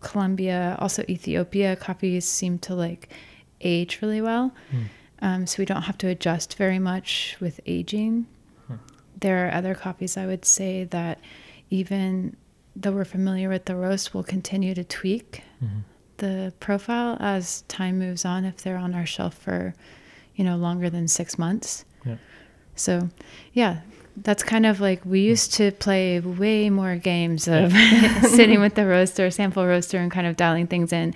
[0.00, 3.12] Colombia, also Ethiopia, coffees seem to like
[3.60, 4.54] age really well.
[4.70, 4.82] Hmm.
[5.20, 8.26] Um, so we don't have to adjust very much with aging.
[8.66, 8.76] Hmm.
[9.20, 11.20] There are other copies I would say that
[11.70, 12.36] even
[12.76, 15.80] though we're familiar with the roast, we'll continue to tweak mm-hmm.
[16.18, 19.74] the profile as time moves on if they're on our shelf for,
[20.36, 21.84] you know, longer than six months.
[22.06, 22.16] Yeah.
[22.76, 23.08] So,
[23.52, 23.80] yeah,
[24.22, 25.28] that's kind of like we hmm.
[25.28, 27.72] used to play way more games of
[28.22, 31.14] sitting with the roaster, sample roaster, and kind of dialing things in.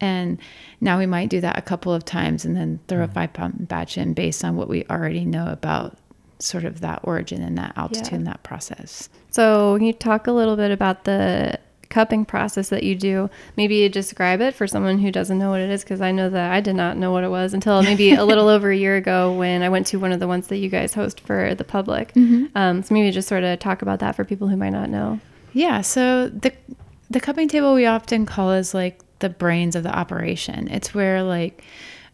[0.00, 0.38] And
[0.80, 3.12] now we might do that a couple of times and then throw a hmm.
[3.12, 5.96] five pound batch in based on what we already know about
[6.38, 8.14] sort of that origin and that altitude Yeah.
[8.16, 9.08] and that process.
[9.30, 11.58] So, can you talk a little bit about the
[11.90, 13.28] cupping process that you do?
[13.56, 16.30] Maybe you describe it for someone who doesn't know what it is, because I know
[16.30, 18.96] that I did not know what it was until maybe a little over a year
[18.96, 21.64] ago when I went to one of the ones that you guys host for the
[21.64, 22.12] public.
[22.54, 25.20] Um, so, maybe just sort of talk about that for people who might not know.
[25.52, 26.52] Yeah, so the
[27.10, 30.68] the cupping table we often call is like the brains of the operation.
[30.68, 31.64] It's where like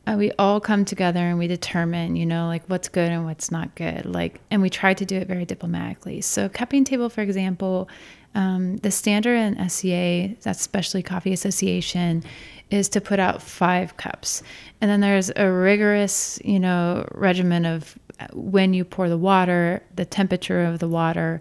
[0.06, 3.50] uh, we all come together and we determine, you know, like what's good and what's
[3.50, 4.06] not good.
[4.06, 6.20] Like, and we try to do it very diplomatically.
[6.20, 7.88] So, cupping table, for example,
[8.36, 12.22] um, the standard in SCA, that's Specialty Coffee Association,
[12.70, 14.42] is to put out five cups,
[14.80, 17.98] and then there's a rigorous, you know, regimen of
[18.34, 21.40] when you pour the water, the temperature of the water.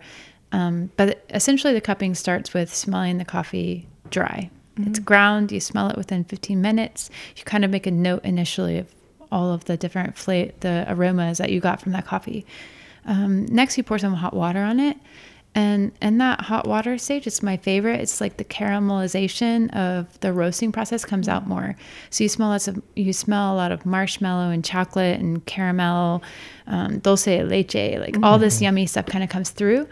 [0.51, 4.49] Um, but essentially, the cupping starts with smelling the coffee dry.
[4.77, 5.51] It's ground.
[5.51, 7.09] You smell it within 15 minutes.
[7.35, 8.93] You kind of make a note initially of
[9.31, 12.45] all of the different fla- the aromas that you got from that coffee.
[13.05, 14.97] Um, next, you pour some hot water on it,
[15.55, 18.01] and in that hot water stage, it's my favorite.
[18.01, 21.77] It's like the caramelization of the roasting process comes out more.
[22.09, 26.21] So you smell lots of you smell a lot of marshmallow and chocolate and caramel,
[26.67, 29.87] um, dulce de leche, like all this yummy stuff kind of comes through.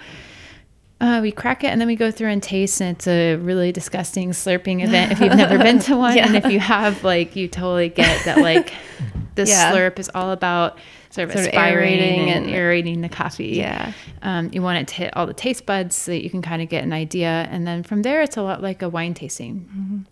[1.04, 3.72] Uh, we crack it and then we go through and taste, and it's a really
[3.74, 6.18] disgusting slurping event if you've never been to one.
[6.18, 8.74] And if you have, like, you totally get that, like,
[9.36, 9.74] the Yeah.
[9.74, 10.78] slurp is all about
[11.10, 13.48] sort of Sort of aspirating aerating and, and- aerating the coffee.
[13.58, 13.92] Yeah.
[14.22, 16.62] Um, you want it to hit all the taste buds so that you can kind
[16.62, 17.48] of get an idea.
[17.52, 20.06] And then from there, it's a lot like a wine tasting.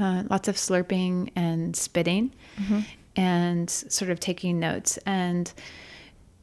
[0.00, 2.32] Uh, lots of slurping and spitting
[3.16, 4.98] and sort of taking notes.
[5.06, 5.52] And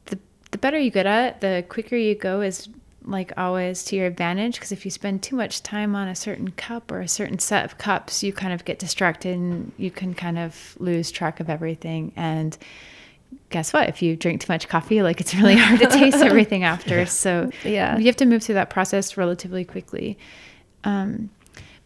[0.06, 0.18] the,
[0.50, 2.68] the better you get at it, the quicker you go is
[3.04, 4.54] like always to your advantage.
[4.54, 7.64] Because if you spend too much time on a certain cup or a certain set
[7.64, 11.48] of cups, you kind of get distracted and you can kind of lose track of
[11.50, 12.12] everything.
[12.16, 12.56] And
[13.50, 13.88] guess what?
[13.88, 17.06] If you drink too much coffee, like it's really hard to taste everything after.
[17.06, 17.98] So Yeah.
[17.98, 20.18] you have to move through that process relatively quickly.
[20.84, 21.30] Um,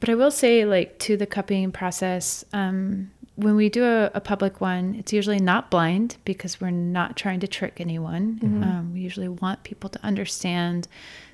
[0.00, 4.20] but I will say, like to the cupping process, um, when we do a, a
[4.20, 8.40] public one, it's usually not blind because we're not trying to trick anyone.
[8.64, 10.88] Um, we usually want people to understand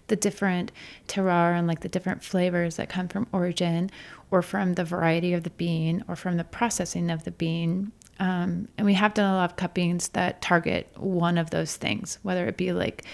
[0.08, 0.70] the different
[1.08, 3.90] terroir and like the different flavors that come from origin
[4.30, 7.90] or from the variety of the bean or from the processing of the bean.
[8.20, 12.18] Um, and we have done a lot of cuppings that target one of those things,
[12.22, 13.04] whether it be like,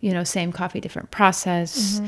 [0.00, 2.00] you know, same coffee, different process,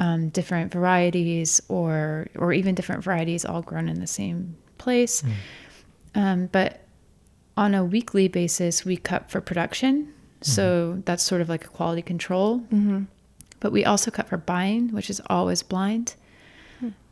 [0.00, 5.22] um, different varieties, or or even different varieties all grown in the same place.
[6.16, 6.80] Um, but
[7.56, 10.12] on a weekly basis, we cut for production.
[10.42, 12.58] So that's sort of like a quality control.
[13.60, 16.14] But we also cut for buying, which is always blind.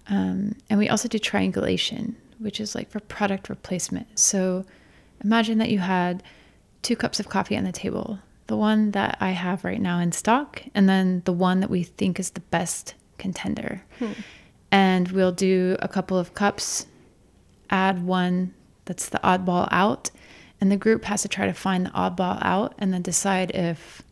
[0.09, 4.19] Um, and we also do triangulation, which is like for product replacement.
[4.19, 4.65] So
[5.23, 6.23] imagine that you had
[6.83, 10.13] two cups of coffee on the table the one that I have right now in
[10.13, 13.83] stock, and then the one that we think is the best contender.
[14.71, 16.87] And we'll do a couple of cups,
[17.71, 18.53] add one
[18.85, 20.11] that's the oddball out,
[20.61, 24.03] and the group has to try to find the oddball out and then decide if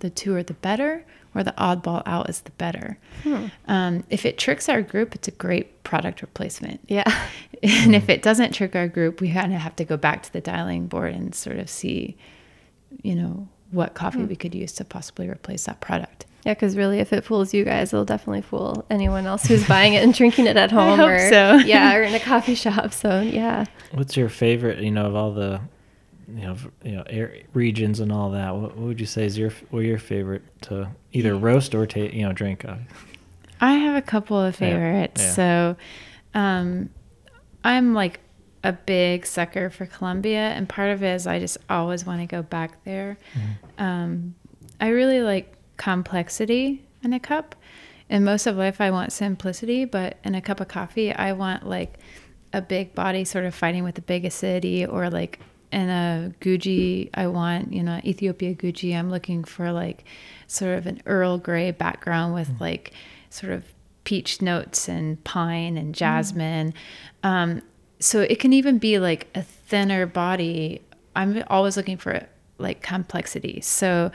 [0.00, 2.98] the two are the better or the oddball out is the better.
[3.22, 3.46] Hmm.
[3.66, 6.80] Um, if it tricks our group, it's a great product replacement.
[6.88, 7.04] Yeah.
[7.62, 8.10] And if hmm.
[8.10, 10.86] it doesn't trick our group, we kind of have to go back to the dialing
[10.86, 12.14] board and sort of see,
[13.02, 14.28] you know, what coffee hmm.
[14.28, 16.26] we could use to possibly replace that product.
[16.44, 19.94] Yeah, because really, if it fools you guys, it'll definitely fool anyone else who's buying
[19.94, 21.54] it and drinking it at home hope or so.
[21.64, 22.92] yeah, or in a coffee shop.
[22.92, 24.80] So yeah, What's your favorite?
[24.80, 25.60] You know, of all the,
[26.28, 28.54] you know, you know, air, regions and all that.
[28.54, 32.00] What, what would you say is your what your favorite to either roast or ta-
[32.00, 32.60] you know drink?
[32.60, 32.82] coffee?
[33.60, 35.22] I have a couple of favorites.
[35.22, 35.32] yeah.
[35.32, 35.76] So,
[36.34, 36.90] um,
[37.62, 38.20] I'm like
[38.62, 42.26] a big sucker for Colombia, and part of it is I just always want to
[42.26, 43.16] go back there.
[43.78, 44.34] Um,
[44.80, 47.54] I really like complexity in a cup.
[48.08, 51.66] In most of life, I want simplicity, but in a cup of coffee, I want
[51.66, 51.98] like
[52.52, 55.40] a big body sort of fighting with a big acidity, or like
[55.72, 60.04] in a Guji, I want, you know, Ethiopia Guji, I'm looking for like
[60.46, 62.92] sort of an Earl Grey background with like
[63.30, 63.64] sort of
[64.04, 66.74] peach notes and pine and jasmine.
[67.24, 67.62] Um,
[67.98, 70.80] so it can even be like a thinner body.
[71.16, 72.24] I'm always looking for
[72.58, 73.60] like complexity.
[73.62, 74.12] So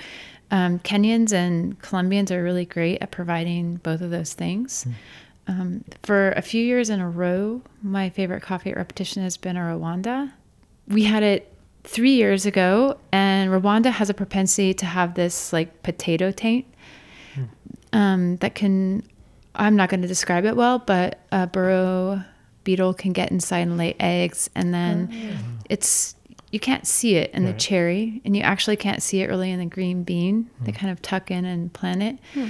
[0.51, 4.85] um, Kenyans and Colombians are really great at providing both of those things.
[5.47, 9.57] Um, for a few years in a row, my favorite coffee at Repetition has been
[9.57, 10.31] a Rwanda.
[10.87, 11.51] We had it
[11.83, 16.67] three years ago, and Rwanda has a propensity to have this like potato taint
[17.93, 19.03] um, that can,
[19.55, 22.23] I'm not going to describe it well, but a burrow
[22.63, 25.09] beetle can get inside and lay eggs, and then
[25.69, 26.15] it's
[26.51, 29.59] you can't see it in the cherry, and you actually can't see it really in
[29.59, 30.49] the green bean.
[30.59, 30.65] Hmm.
[30.65, 32.19] They kind of tuck in and plant it.
[32.33, 32.47] Hmm.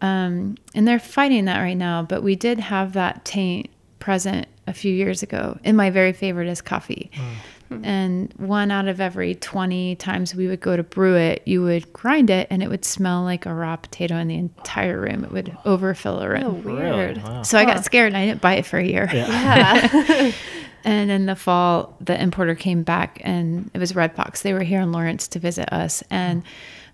[0.00, 4.72] Um, and they're fighting that right now, but we did have that taint present a
[4.72, 5.58] few years ago.
[5.64, 7.10] And my very favorite is coffee.
[7.14, 7.84] Hmm.
[7.84, 11.90] And one out of every 20 times we would go to brew it, you would
[11.92, 15.24] grind it and it would smell like a raw potato in the entire room.
[15.24, 16.44] It would overfill a room.
[16.44, 17.16] oh weird.
[17.16, 17.28] Really?
[17.28, 17.42] Wow.
[17.42, 19.08] So I got scared and I didn't buy it for a year.
[19.12, 19.88] Yeah.
[19.92, 20.32] Yeah.
[20.84, 24.42] And in the fall, the importer came back and it was Red Fox.
[24.42, 26.02] They were here in Lawrence to visit us.
[26.10, 26.42] And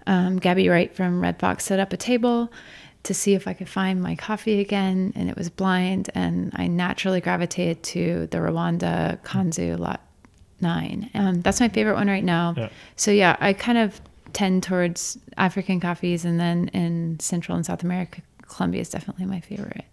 [0.06, 2.52] um, Gabby Wright from Red Fox set up a table
[3.04, 5.12] to see if I could find my coffee again.
[5.16, 6.10] And it was blind.
[6.14, 10.00] And I naturally gravitated to the Rwanda Kanzu Lot
[10.60, 11.10] 9.
[11.14, 12.54] Um, that's my favorite one right now.
[12.56, 12.68] Yeah.
[12.96, 14.00] So, yeah, I kind of
[14.32, 16.24] tend towards African coffees.
[16.24, 19.84] And then in Central and South America, Colombia is definitely my favorite.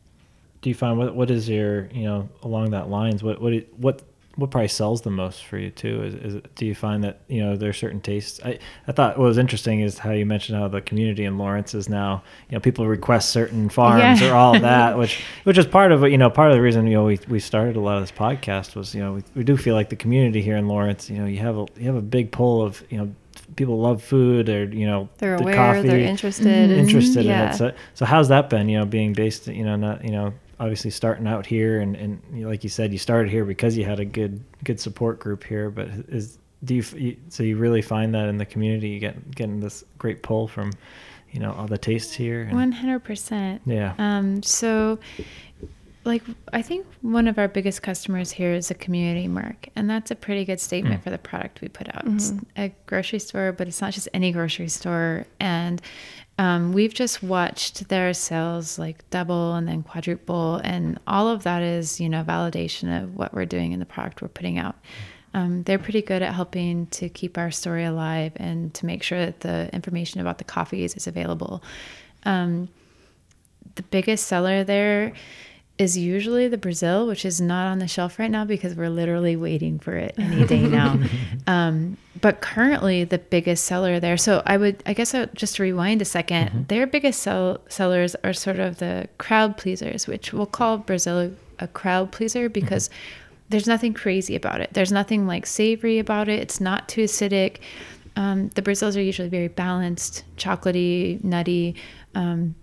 [0.66, 3.22] Do you find what what is your you know along that lines?
[3.22, 4.02] What what what
[4.36, 6.02] what probably sells the most for you too?
[6.02, 8.40] Is, is it, do you find that you know there are certain tastes?
[8.44, 11.76] I I thought what was interesting is how you mentioned how the community in Lawrence
[11.76, 14.32] is now you know people request certain farms Yeah.
[14.32, 16.10] or all that, which which is part of it.
[16.12, 18.12] You know, part of the reason you know we we started a lot of this
[18.12, 21.12] podcast was you know we, we do feel like the community here in Lawrence.
[21.12, 23.14] You know, you have a you have a big pull of you know
[23.56, 25.56] people love food or you know They're the aware.
[25.56, 26.48] coffee They're interested.
[26.48, 27.46] and- interested yeah.
[27.46, 27.56] in it.
[27.56, 28.68] So, so how's that been?
[28.68, 32.22] You know, being based, you know, not you know, obviously starting out here, and and
[32.34, 35.20] you know, like you said, you started here because you had a good good support
[35.20, 35.70] group here.
[35.70, 39.60] But is do you, so you really find that in the community, you get getting
[39.60, 40.72] this great pull from,
[41.32, 42.50] you know, all the tastes here.
[42.52, 43.62] One hundred percent.
[43.66, 43.94] Yeah.
[43.98, 44.42] Um.
[44.42, 45.00] So,
[46.06, 50.12] like, I think one of our biggest customers here is a community mark, and that's
[50.12, 51.04] a pretty good statement Mm.
[51.04, 52.04] for the product we put out.
[52.06, 55.26] It's a grocery store, but it's not just any grocery store.
[55.40, 55.82] And
[56.38, 61.64] um, we've just watched their sales like double and then quadruple, and all of that
[61.64, 64.76] is, you know, validation of what we're doing in the product we're putting out.
[65.34, 69.20] Um, they're pretty good at helping to keep our story alive and to make sure
[69.26, 71.62] that the information about the coffees is available.
[72.24, 72.70] Um,
[73.76, 75.12] the biggest seller there
[75.78, 79.36] is usually the Brazil, which is not on the shelf right now because we're literally
[79.36, 80.98] waiting for it any day now.
[81.48, 84.16] um, but currently, the biggest seller there.
[84.16, 88.32] So I would, I guess, I, just rewind a 2nd their biggest sell, sellers are
[88.32, 92.90] sort of the crowd pleasers, which we'll call Brazil a crowd pleaser because
[93.50, 94.70] there's nothing crazy about it.
[94.74, 96.40] There's nothing like savory about it.
[96.40, 97.58] It's not too acidic.
[98.16, 101.76] Um, the Brazils are usually very balanced, chocolatey, nutty,
[102.16, 102.56] um,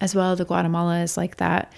[0.00, 0.34] as well.
[0.34, 1.72] The Guatemala is like that.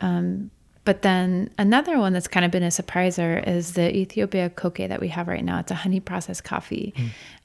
[0.00, 0.50] Um,
[0.84, 5.00] but then another one that's kind of been a surpriser is the Ethiopia Koke that
[5.00, 5.58] we have right now.
[5.58, 6.94] It's a honey processed coffee.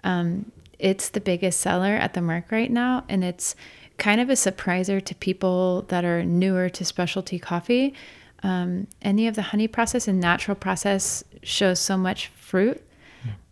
[0.04, 3.56] Um, it's the biggest seller at the Merc right now, and it's
[3.97, 7.93] kind of a surpriser to people that are newer to specialty coffee.
[8.43, 12.82] Um, any of the honey process and natural process shows so much fruit,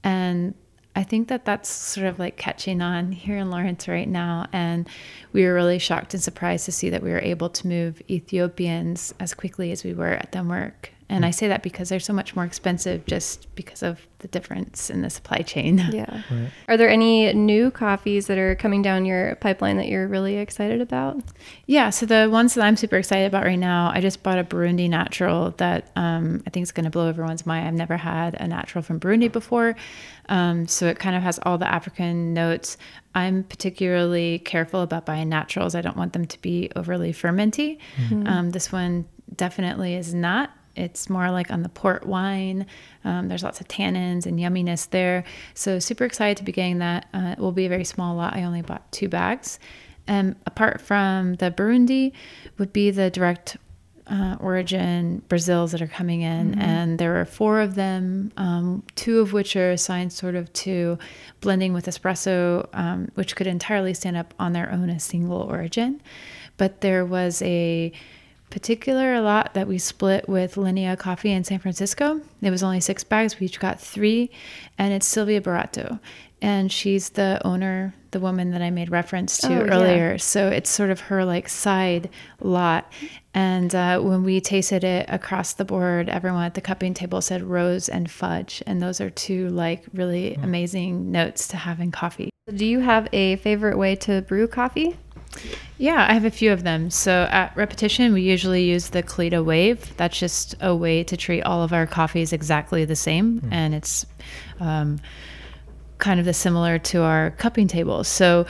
[0.03, 0.53] and
[0.95, 4.47] I think that that's sort of like catching on here in Lawrence right now.
[4.51, 4.87] And
[5.31, 9.13] we were really shocked and surprised to see that we were able to move Ethiopians
[9.19, 10.91] as quickly as we were at Merc.
[11.09, 14.91] And I say that because they're so much more expensive just because of the difference
[14.91, 15.79] in the supply chain.
[15.89, 16.21] Yeah.
[16.67, 20.81] Are there any new coffees that are coming down your pipeline that you're really excited
[20.81, 21.21] about?
[21.65, 24.43] Yeah, so the ones that I'm super excited about right now, I just bought a
[24.43, 27.67] Burundi natural that um, I think is going to blow everyone's mind.
[27.67, 29.75] I've never had a natural from Burundi before.
[30.29, 32.77] Um, so it kind of has all the African notes.
[33.15, 35.73] I'm particularly careful about buying naturals.
[35.73, 37.79] I don't want them to be overly fermenty.
[38.27, 39.05] Um, this one
[39.35, 40.51] definitely is not.
[40.79, 42.65] It's more like on the port wine.
[43.03, 45.23] Um, there's lots of tannins and yumminess there.
[45.53, 47.07] So super excited to be getting that.
[47.13, 48.35] Uh, it will be a very small lot.
[48.35, 49.59] I only bought two bags.
[50.07, 52.13] And apart from the Burundi,
[52.57, 53.57] would be the direct
[54.09, 59.19] uh, origin Brazils that are coming in, and there are four of them, um, two
[59.19, 60.97] of which are assigned sort of to
[61.41, 66.01] blending with espresso, um, which could entirely stand up on their own as single origin.
[66.57, 67.91] But there was a
[68.49, 72.21] particular a lot that we split with Linea Coffee in San Francisco.
[72.41, 73.39] It was only six bags.
[73.39, 74.31] We each got three,
[74.77, 75.99] and it's Sylvia Barato.
[76.41, 79.73] And she's the owner, the woman that I made reference to Oh, yeah.
[79.75, 80.17] earlier.
[80.17, 82.89] So it's sort of her like side lot.
[83.33, 87.43] And uh, when we tasted it across the board, everyone at the cupping table said
[87.43, 88.63] rose and fudge.
[88.65, 92.29] And those are two like really amazing notes to have in coffee.
[92.55, 94.95] Do you have a favorite way to brew coffee?
[95.79, 96.89] Yeah, I have a few of them.
[96.89, 99.95] So at Repetition, we usually use the Kalita Wave.
[99.95, 104.05] That's just a way to treat all of our coffees exactly the same, and it's
[104.59, 104.99] um,
[105.97, 108.09] kind of the similar to our cupping tables.
[108.09, 108.45] So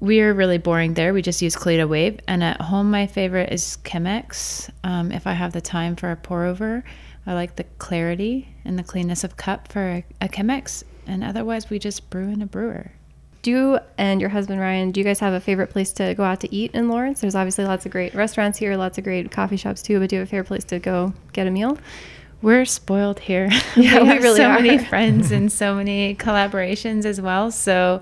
[0.00, 1.14] we're really boring there.
[1.14, 2.20] We just use Kalita Wave.
[2.28, 4.68] And at home, my favorite is Chemex.
[4.84, 6.84] Um, if I have the time for a pour over,
[7.26, 10.84] I like the clarity and the cleanness of cup for a, a Chemex.
[11.06, 12.92] And otherwise, we just brew in a brewer.
[13.44, 16.24] Do you and your husband Ryan, do you guys have a favorite place to go
[16.24, 17.20] out to eat in Lawrence?
[17.20, 20.16] There's obviously lots of great restaurants here, lots of great coffee shops too, but do
[20.16, 21.76] you have a favorite place to go get a meal?
[22.40, 23.50] We're spoiled here.
[23.76, 27.50] Yeah, we have really so many friends and so many collaborations as well.
[27.50, 28.00] So,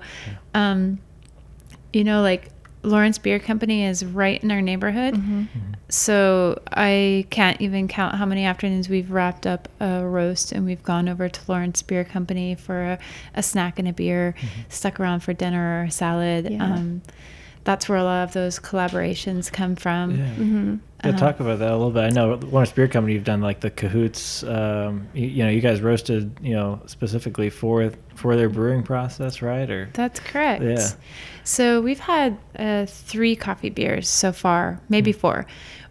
[0.53, 0.99] um,
[1.91, 2.49] you know, like
[2.83, 5.15] Lawrence Beer Company is right in our neighborhood.
[5.15, 5.73] Mm-hmm.
[5.89, 10.83] So I can't even count how many afternoons we've wrapped up a roast and we've
[10.83, 12.99] gone over to Lawrence Beer Company for a,
[13.35, 14.35] a snack and a beer,
[14.69, 16.49] stuck around for dinner or a salad.
[16.49, 16.63] Yeah.
[16.63, 17.01] Um,
[17.63, 20.11] that's where a lot of those collaborations come from.
[20.11, 20.25] Yeah.
[20.35, 20.75] Mm-hmm.
[21.03, 21.17] Yeah, Uh-huh.
[21.19, 22.03] talk about that a little bit.
[22.03, 24.43] I know Lawrence Beer Company, you've done like the Cahoots.
[24.43, 29.41] Um, you, you know, you guys roasted, you know, specifically for for their brewing process,
[29.41, 29.69] right?
[29.69, 30.63] Or That's correct.
[30.63, 30.87] Yeah.
[31.43, 35.45] So we've had uh, three coffee beers so far, maybe four.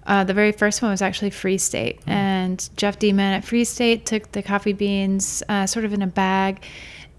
[0.06, 4.04] Uh, the very first one was actually Free State, and Jeff Deman at Free State
[4.06, 6.64] took the coffee beans uh, sort of in a bag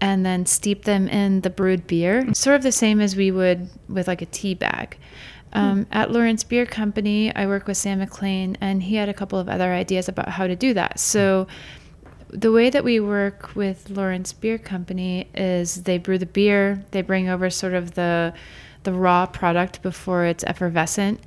[0.04, 3.70] and then steep them in the brewed beer, sort of the same as we would
[3.88, 4.98] with like a tea bag.
[5.54, 9.38] Um, At Lawrence Beer Company, I work with Sam McLean, and he had a couple
[9.38, 11.00] of other ideas about how to do that.
[11.00, 11.46] So
[12.28, 17.00] the way that we work with Lawrence Beer Company is they brew the beer, they
[17.00, 18.34] bring over sort of the
[18.82, 21.18] the raw product before it's effervescent.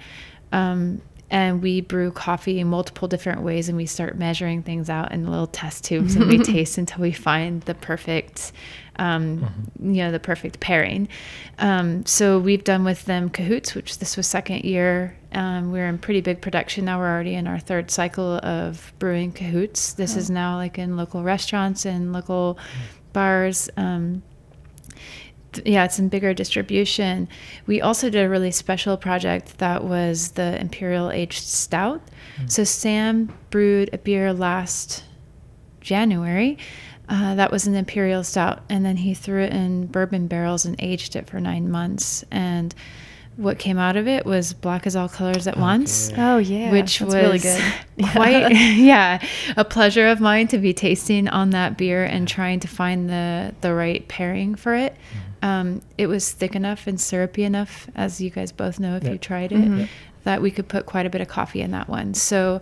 [0.51, 5.11] Um, and we brew coffee in multiple different ways and we start measuring things out
[5.11, 8.53] in little test tubes and we taste until we find the perfect
[8.99, 11.07] um, you know the perfect pairing.
[11.59, 15.15] Um, so we've done with them cahoots which this was second year.
[15.33, 16.97] Um, we're in pretty big production now.
[16.97, 19.93] We're already in our third cycle of brewing cahoots.
[19.93, 22.57] This is now like in local restaurants and local
[23.13, 23.69] bars.
[23.77, 24.23] Um,
[25.65, 27.27] yeah, it's in bigger distribution.
[27.65, 32.01] We also did a really special project that was the Imperial Aged Stout.
[32.47, 35.03] So Sam brewed a beer last
[35.81, 36.57] January.
[37.09, 40.75] Uh, that was an Imperial Stout, and then he threw it in bourbon barrels and
[40.79, 42.23] aged it for nine months.
[42.31, 42.75] And
[43.37, 46.97] what came out of it was black as all colors at once Oh yeah, which
[46.99, 47.63] that's was really good.
[48.11, 49.23] quite yeah
[49.55, 53.53] a pleasure of mine to be tasting on that beer and trying to find the
[53.61, 54.95] the right pairing for it
[55.47, 59.11] um, it was thick enough and syrupy enough as you guys both know if Yep.
[59.13, 59.87] you tried it Mhm.
[60.23, 62.59] that we could put quite a bit of coffee in that one so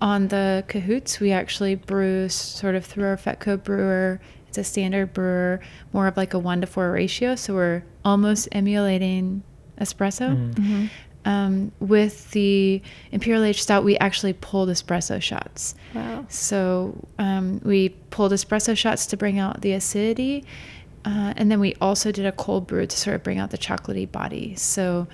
[0.00, 4.20] on the Cahoots, we actually brew sort of through our Fetco brewer.
[4.46, 5.58] It's a standard brewer,
[5.92, 7.34] more of like a one to four ratio.
[7.34, 9.42] So we're almost emulating
[9.80, 10.28] espresso.
[10.54, 10.84] Mm-hmm.
[11.24, 12.80] Um, with the
[13.10, 15.74] Imperial Age Stout, we actually pulled espresso shots.
[15.94, 16.24] Wow.
[16.28, 20.44] So um, we pulled espresso shots to bring out the acidity.
[21.08, 23.56] Uh, and then we also did a cold brew to sort of bring out the
[23.56, 24.54] chocolatey body.
[24.56, 25.08] So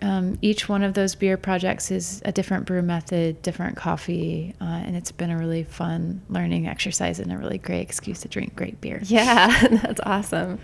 [0.00, 4.64] um, each one of those beer projects is a different brew method, different coffee, uh,
[4.64, 8.56] and it's been a really fun learning exercise and a really great excuse to drink
[8.56, 9.00] great beer.
[9.04, 10.58] Yeah, that's awesome.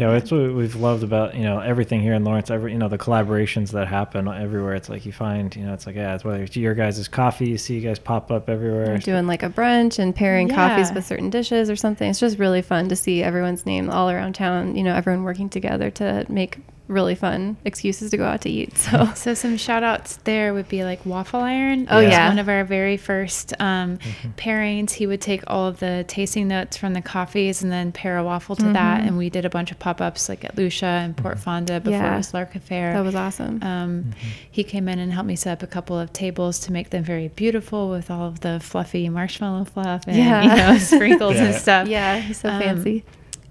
[0.00, 2.50] Yeah, that's what we've loved about you know everything here in Lawrence.
[2.50, 4.74] Every you know the collaborations that happen everywhere.
[4.74, 7.50] It's like you find you know it's like yeah, it's whether it's your guys' coffee,
[7.50, 8.86] you see you guys pop up everywhere.
[8.86, 12.08] We're doing like a brunch and pairing coffees with certain dishes or something.
[12.08, 14.74] It's just really fun to see everyone's name all around town.
[14.74, 16.60] You know, everyone working together to make
[16.90, 18.76] really fun excuses to go out to eat.
[18.76, 21.86] So So some shout outs there would be like Waffle Iron.
[21.90, 22.28] Oh, It was yeah.
[22.28, 23.98] One of our very first um,
[24.36, 24.90] pairings.
[24.92, 28.24] He would take all of the tasting notes from the coffees and then pair a
[28.24, 29.02] waffle to that.
[29.02, 31.92] And we did a bunch of pop ups like at Lucia and Port Fonda before
[31.98, 32.14] Yeah.
[32.14, 32.92] it was Lark Affair.
[32.92, 33.62] that was awesome.
[33.62, 34.10] Um,
[34.50, 37.04] He came in and helped me set up a couple of tables to make them
[37.04, 40.42] very beautiful with all of the fluffy marshmallow fluff and Yeah.
[40.42, 41.86] you know sprinkles and stuff.
[41.88, 43.04] yeah, he's so um, fancy.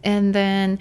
[0.04, 0.80] And then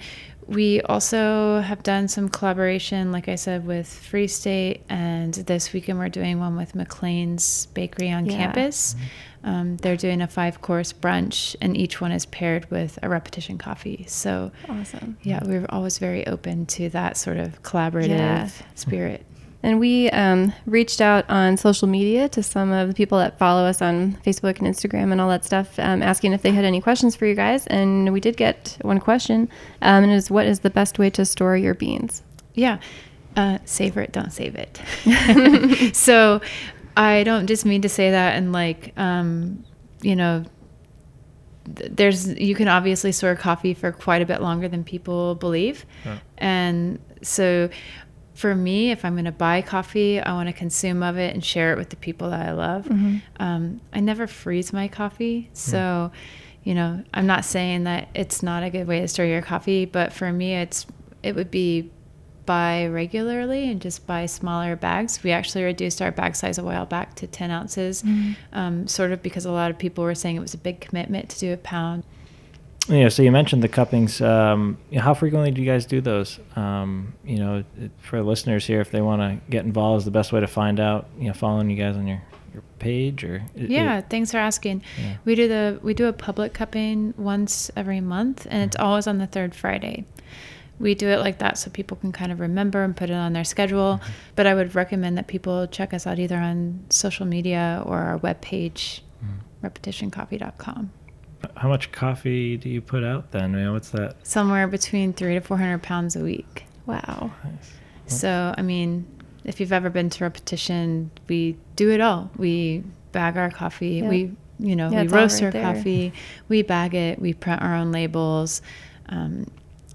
[0.49, 4.81] we also have done some collaboration, like I said, with Free State.
[4.89, 8.37] And this weekend we're doing one with McLain's Bakery on Yeah.
[8.37, 8.95] campus.
[9.43, 13.57] Um, they're doing a five course brunch, and each one is paired with a repetition
[13.57, 14.05] coffee.
[14.09, 15.17] So, Awesome.
[15.23, 18.49] yeah, we're always very open to that sort of collaborative Yeah.
[18.75, 19.25] spirit.
[19.61, 23.65] And we um, reached out on social media to some of the people that follow
[23.65, 26.79] us on Facebook and Instagram and all that stuff, um, asking if they had any
[26.79, 27.67] questions for you guys.
[27.67, 29.49] And we did get one question,
[29.81, 32.23] um, and it is what is the best way to store your beans?
[32.53, 32.79] Yeah.
[33.35, 34.81] Uh, savor it, don't save it.
[35.95, 36.41] so
[36.95, 39.63] I don't just mean to say that and like, um,
[40.01, 40.45] you know,
[41.65, 45.85] there's you can obviously store coffee for quite a bit longer than people believe.
[46.05, 46.17] Yeah.
[46.37, 47.69] And so
[48.39, 51.43] for me, if I'm going to buy coffee, I want to consume of it and
[51.43, 52.87] share it with the people that I love.
[53.37, 55.49] Um, I never freeze my coffee.
[55.51, 56.09] So,
[56.63, 59.83] you know, I'm not saying that it's not a good way to store your coffee,
[59.83, 60.85] but for me, it's
[61.21, 61.91] it would be
[62.45, 65.21] buy regularly and just buy smaller bags.
[65.21, 68.03] We actually reduced our bag size a while back to 10 ounces,
[68.53, 71.27] um, sort of because a lot of people were saying it was a big commitment
[71.31, 72.05] to do a pound.
[72.89, 74.19] Yeah, so you mentioned the cuppings.
[74.19, 76.39] Um, you know, how frequently do you guys do those?
[76.55, 77.63] Um, you know,
[77.99, 80.79] for listeners here, if they want to get involved, is the best way to find
[80.79, 81.07] out.
[81.19, 82.21] You know, following you guys on your,
[82.53, 84.81] your page or Yeah, it- thanks for asking.
[84.99, 85.17] Yeah.
[85.23, 89.19] We do the we do a public cupping once every month, and it's always on
[89.19, 90.05] the third Friday.
[90.79, 93.33] We do it like that so people can kind of remember and put it on
[93.33, 93.99] their schedule.
[94.35, 98.17] But I would recommend that people check us out either on social media or our
[98.19, 99.01] webpage,
[99.61, 100.91] repetitioncoffee.com.
[101.57, 103.53] how much coffee do you put out then?
[103.53, 104.15] You know, what's that?
[104.27, 106.65] Somewhere between three to four hundred pounds a week.
[106.85, 107.31] Wow.
[107.43, 107.73] Nice.
[108.07, 109.05] So, I mean,
[109.43, 112.31] if you've ever been to repetition, we do it all.
[112.37, 113.97] We bag our coffee.
[114.01, 114.09] Yeah.
[114.09, 115.73] We, you know, Yeah, we roast right our there.
[115.75, 116.13] coffee.
[116.47, 117.19] We bag it.
[117.19, 118.61] We print our own labels.
[119.09, 119.45] Um,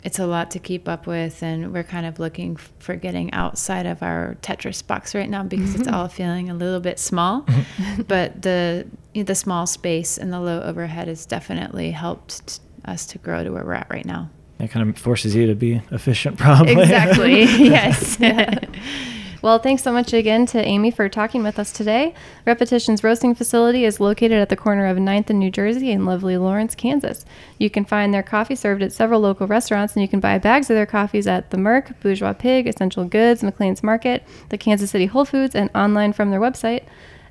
[0.05, 3.87] it's a lot to keep up with, and we're kind of looking for getting outside
[3.87, 7.47] of our Tetris box right now because it's all feeling a little bit small.
[8.07, 13.07] but the you know, the small space and the low overhead has definitely helped us
[13.07, 14.31] to grow to where we're at right now.
[14.59, 16.83] It kind of forces you to be efficient, probably.
[16.83, 17.43] Exactly.
[17.45, 18.19] yes.
[19.45, 22.15] Well, thanks so much again to Amy for talking with us today.
[22.47, 26.39] Repetition's roasting facility is located at the corner of 9th and New Jersey in lovely
[26.39, 27.27] Lawrence, Kansas.
[27.59, 30.71] You can find their coffee served at several local restaurants, and you can buy bags
[30.71, 35.05] of their coffees at The Merc, Bourgeois Pig, Essential Goods, McLain's Market, the Kansas City
[35.05, 36.85] Whole Foods, and online from their website.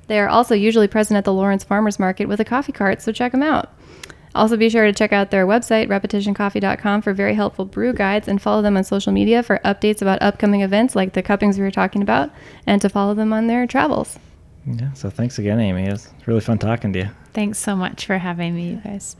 [0.06, 3.12] They are also usually present at the Lawrence Farmers Market with a coffee cart, so
[3.12, 3.72] check them out.
[4.34, 8.42] Also, be sure to check out their website, repetitioncoffee.com, for very helpful brew guides and
[8.42, 11.70] follow them on social media for updates about upcoming events like the cuppings we were
[11.70, 12.30] talking about
[12.66, 14.18] and to follow them on their travels.
[14.66, 14.92] Yeah.
[14.94, 15.84] So thanks again, Amy.
[15.84, 17.10] It was really fun talking to you.
[17.32, 19.16] Thanks so much for having me, you guys.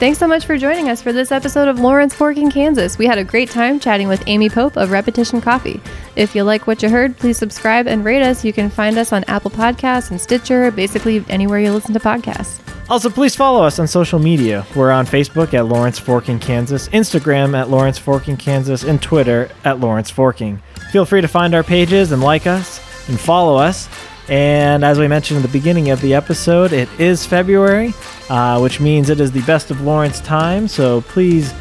[0.00, 2.98] Thanks so much for joining us for this episode of Lawrence Forking, Kansas.
[2.98, 5.80] We had a great time chatting with Amy Pope of Repetition Coffee.
[6.16, 8.44] If you like what you heard, please subscribe and rate us.
[8.44, 12.60] You can find us on Apple Podcasts and Stitcher, basically anywhere you listen to podcasts.
[12.90, 14.66] Also, please follow us on social media.
[14.74, 19.78] We're on Facebook at Lawrence Forking, Kansas, Instagram at Lawrence Forking, Kansas, and Twitter at
[19.78, 20.60] Lawrence Forking.
[20.90, 23.88] Feel free to find our pages and like us and follow us.
[24.28, 27.92] And as we mentioned in the beginning of the episode, it is February,
[28.30, 30.66] uh, which means it is the best of Lawrence time.
[30.68, 31.52] So please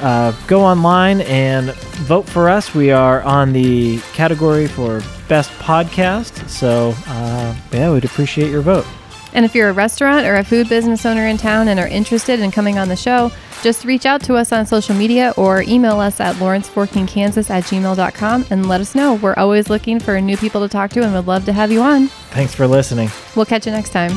[0.00, 1.72] uh, go online and
[2.06, 2.74] vote for us.
[2.74, 6.48] We are on the category for best podcast.
[6.48, 8.86] So, uh, yeah, we'd appreciate your vote.
[9.34, 12.40] And if you're a restaurant or a food business owner in town and are interested
[12.40, 16.00] in coming on the show, just reach out to us on social media or email
[16.00, 19.14] us at lawrenceforkingkansas at gmail.com and let us know.
[19.14, 21.80] We're always looking for new people to talk to and would love to have you
[21.80, 22.08] on.
[22.30, 23.10] Thanks for listening.
[23.36, 24.12] We'll catch you next time.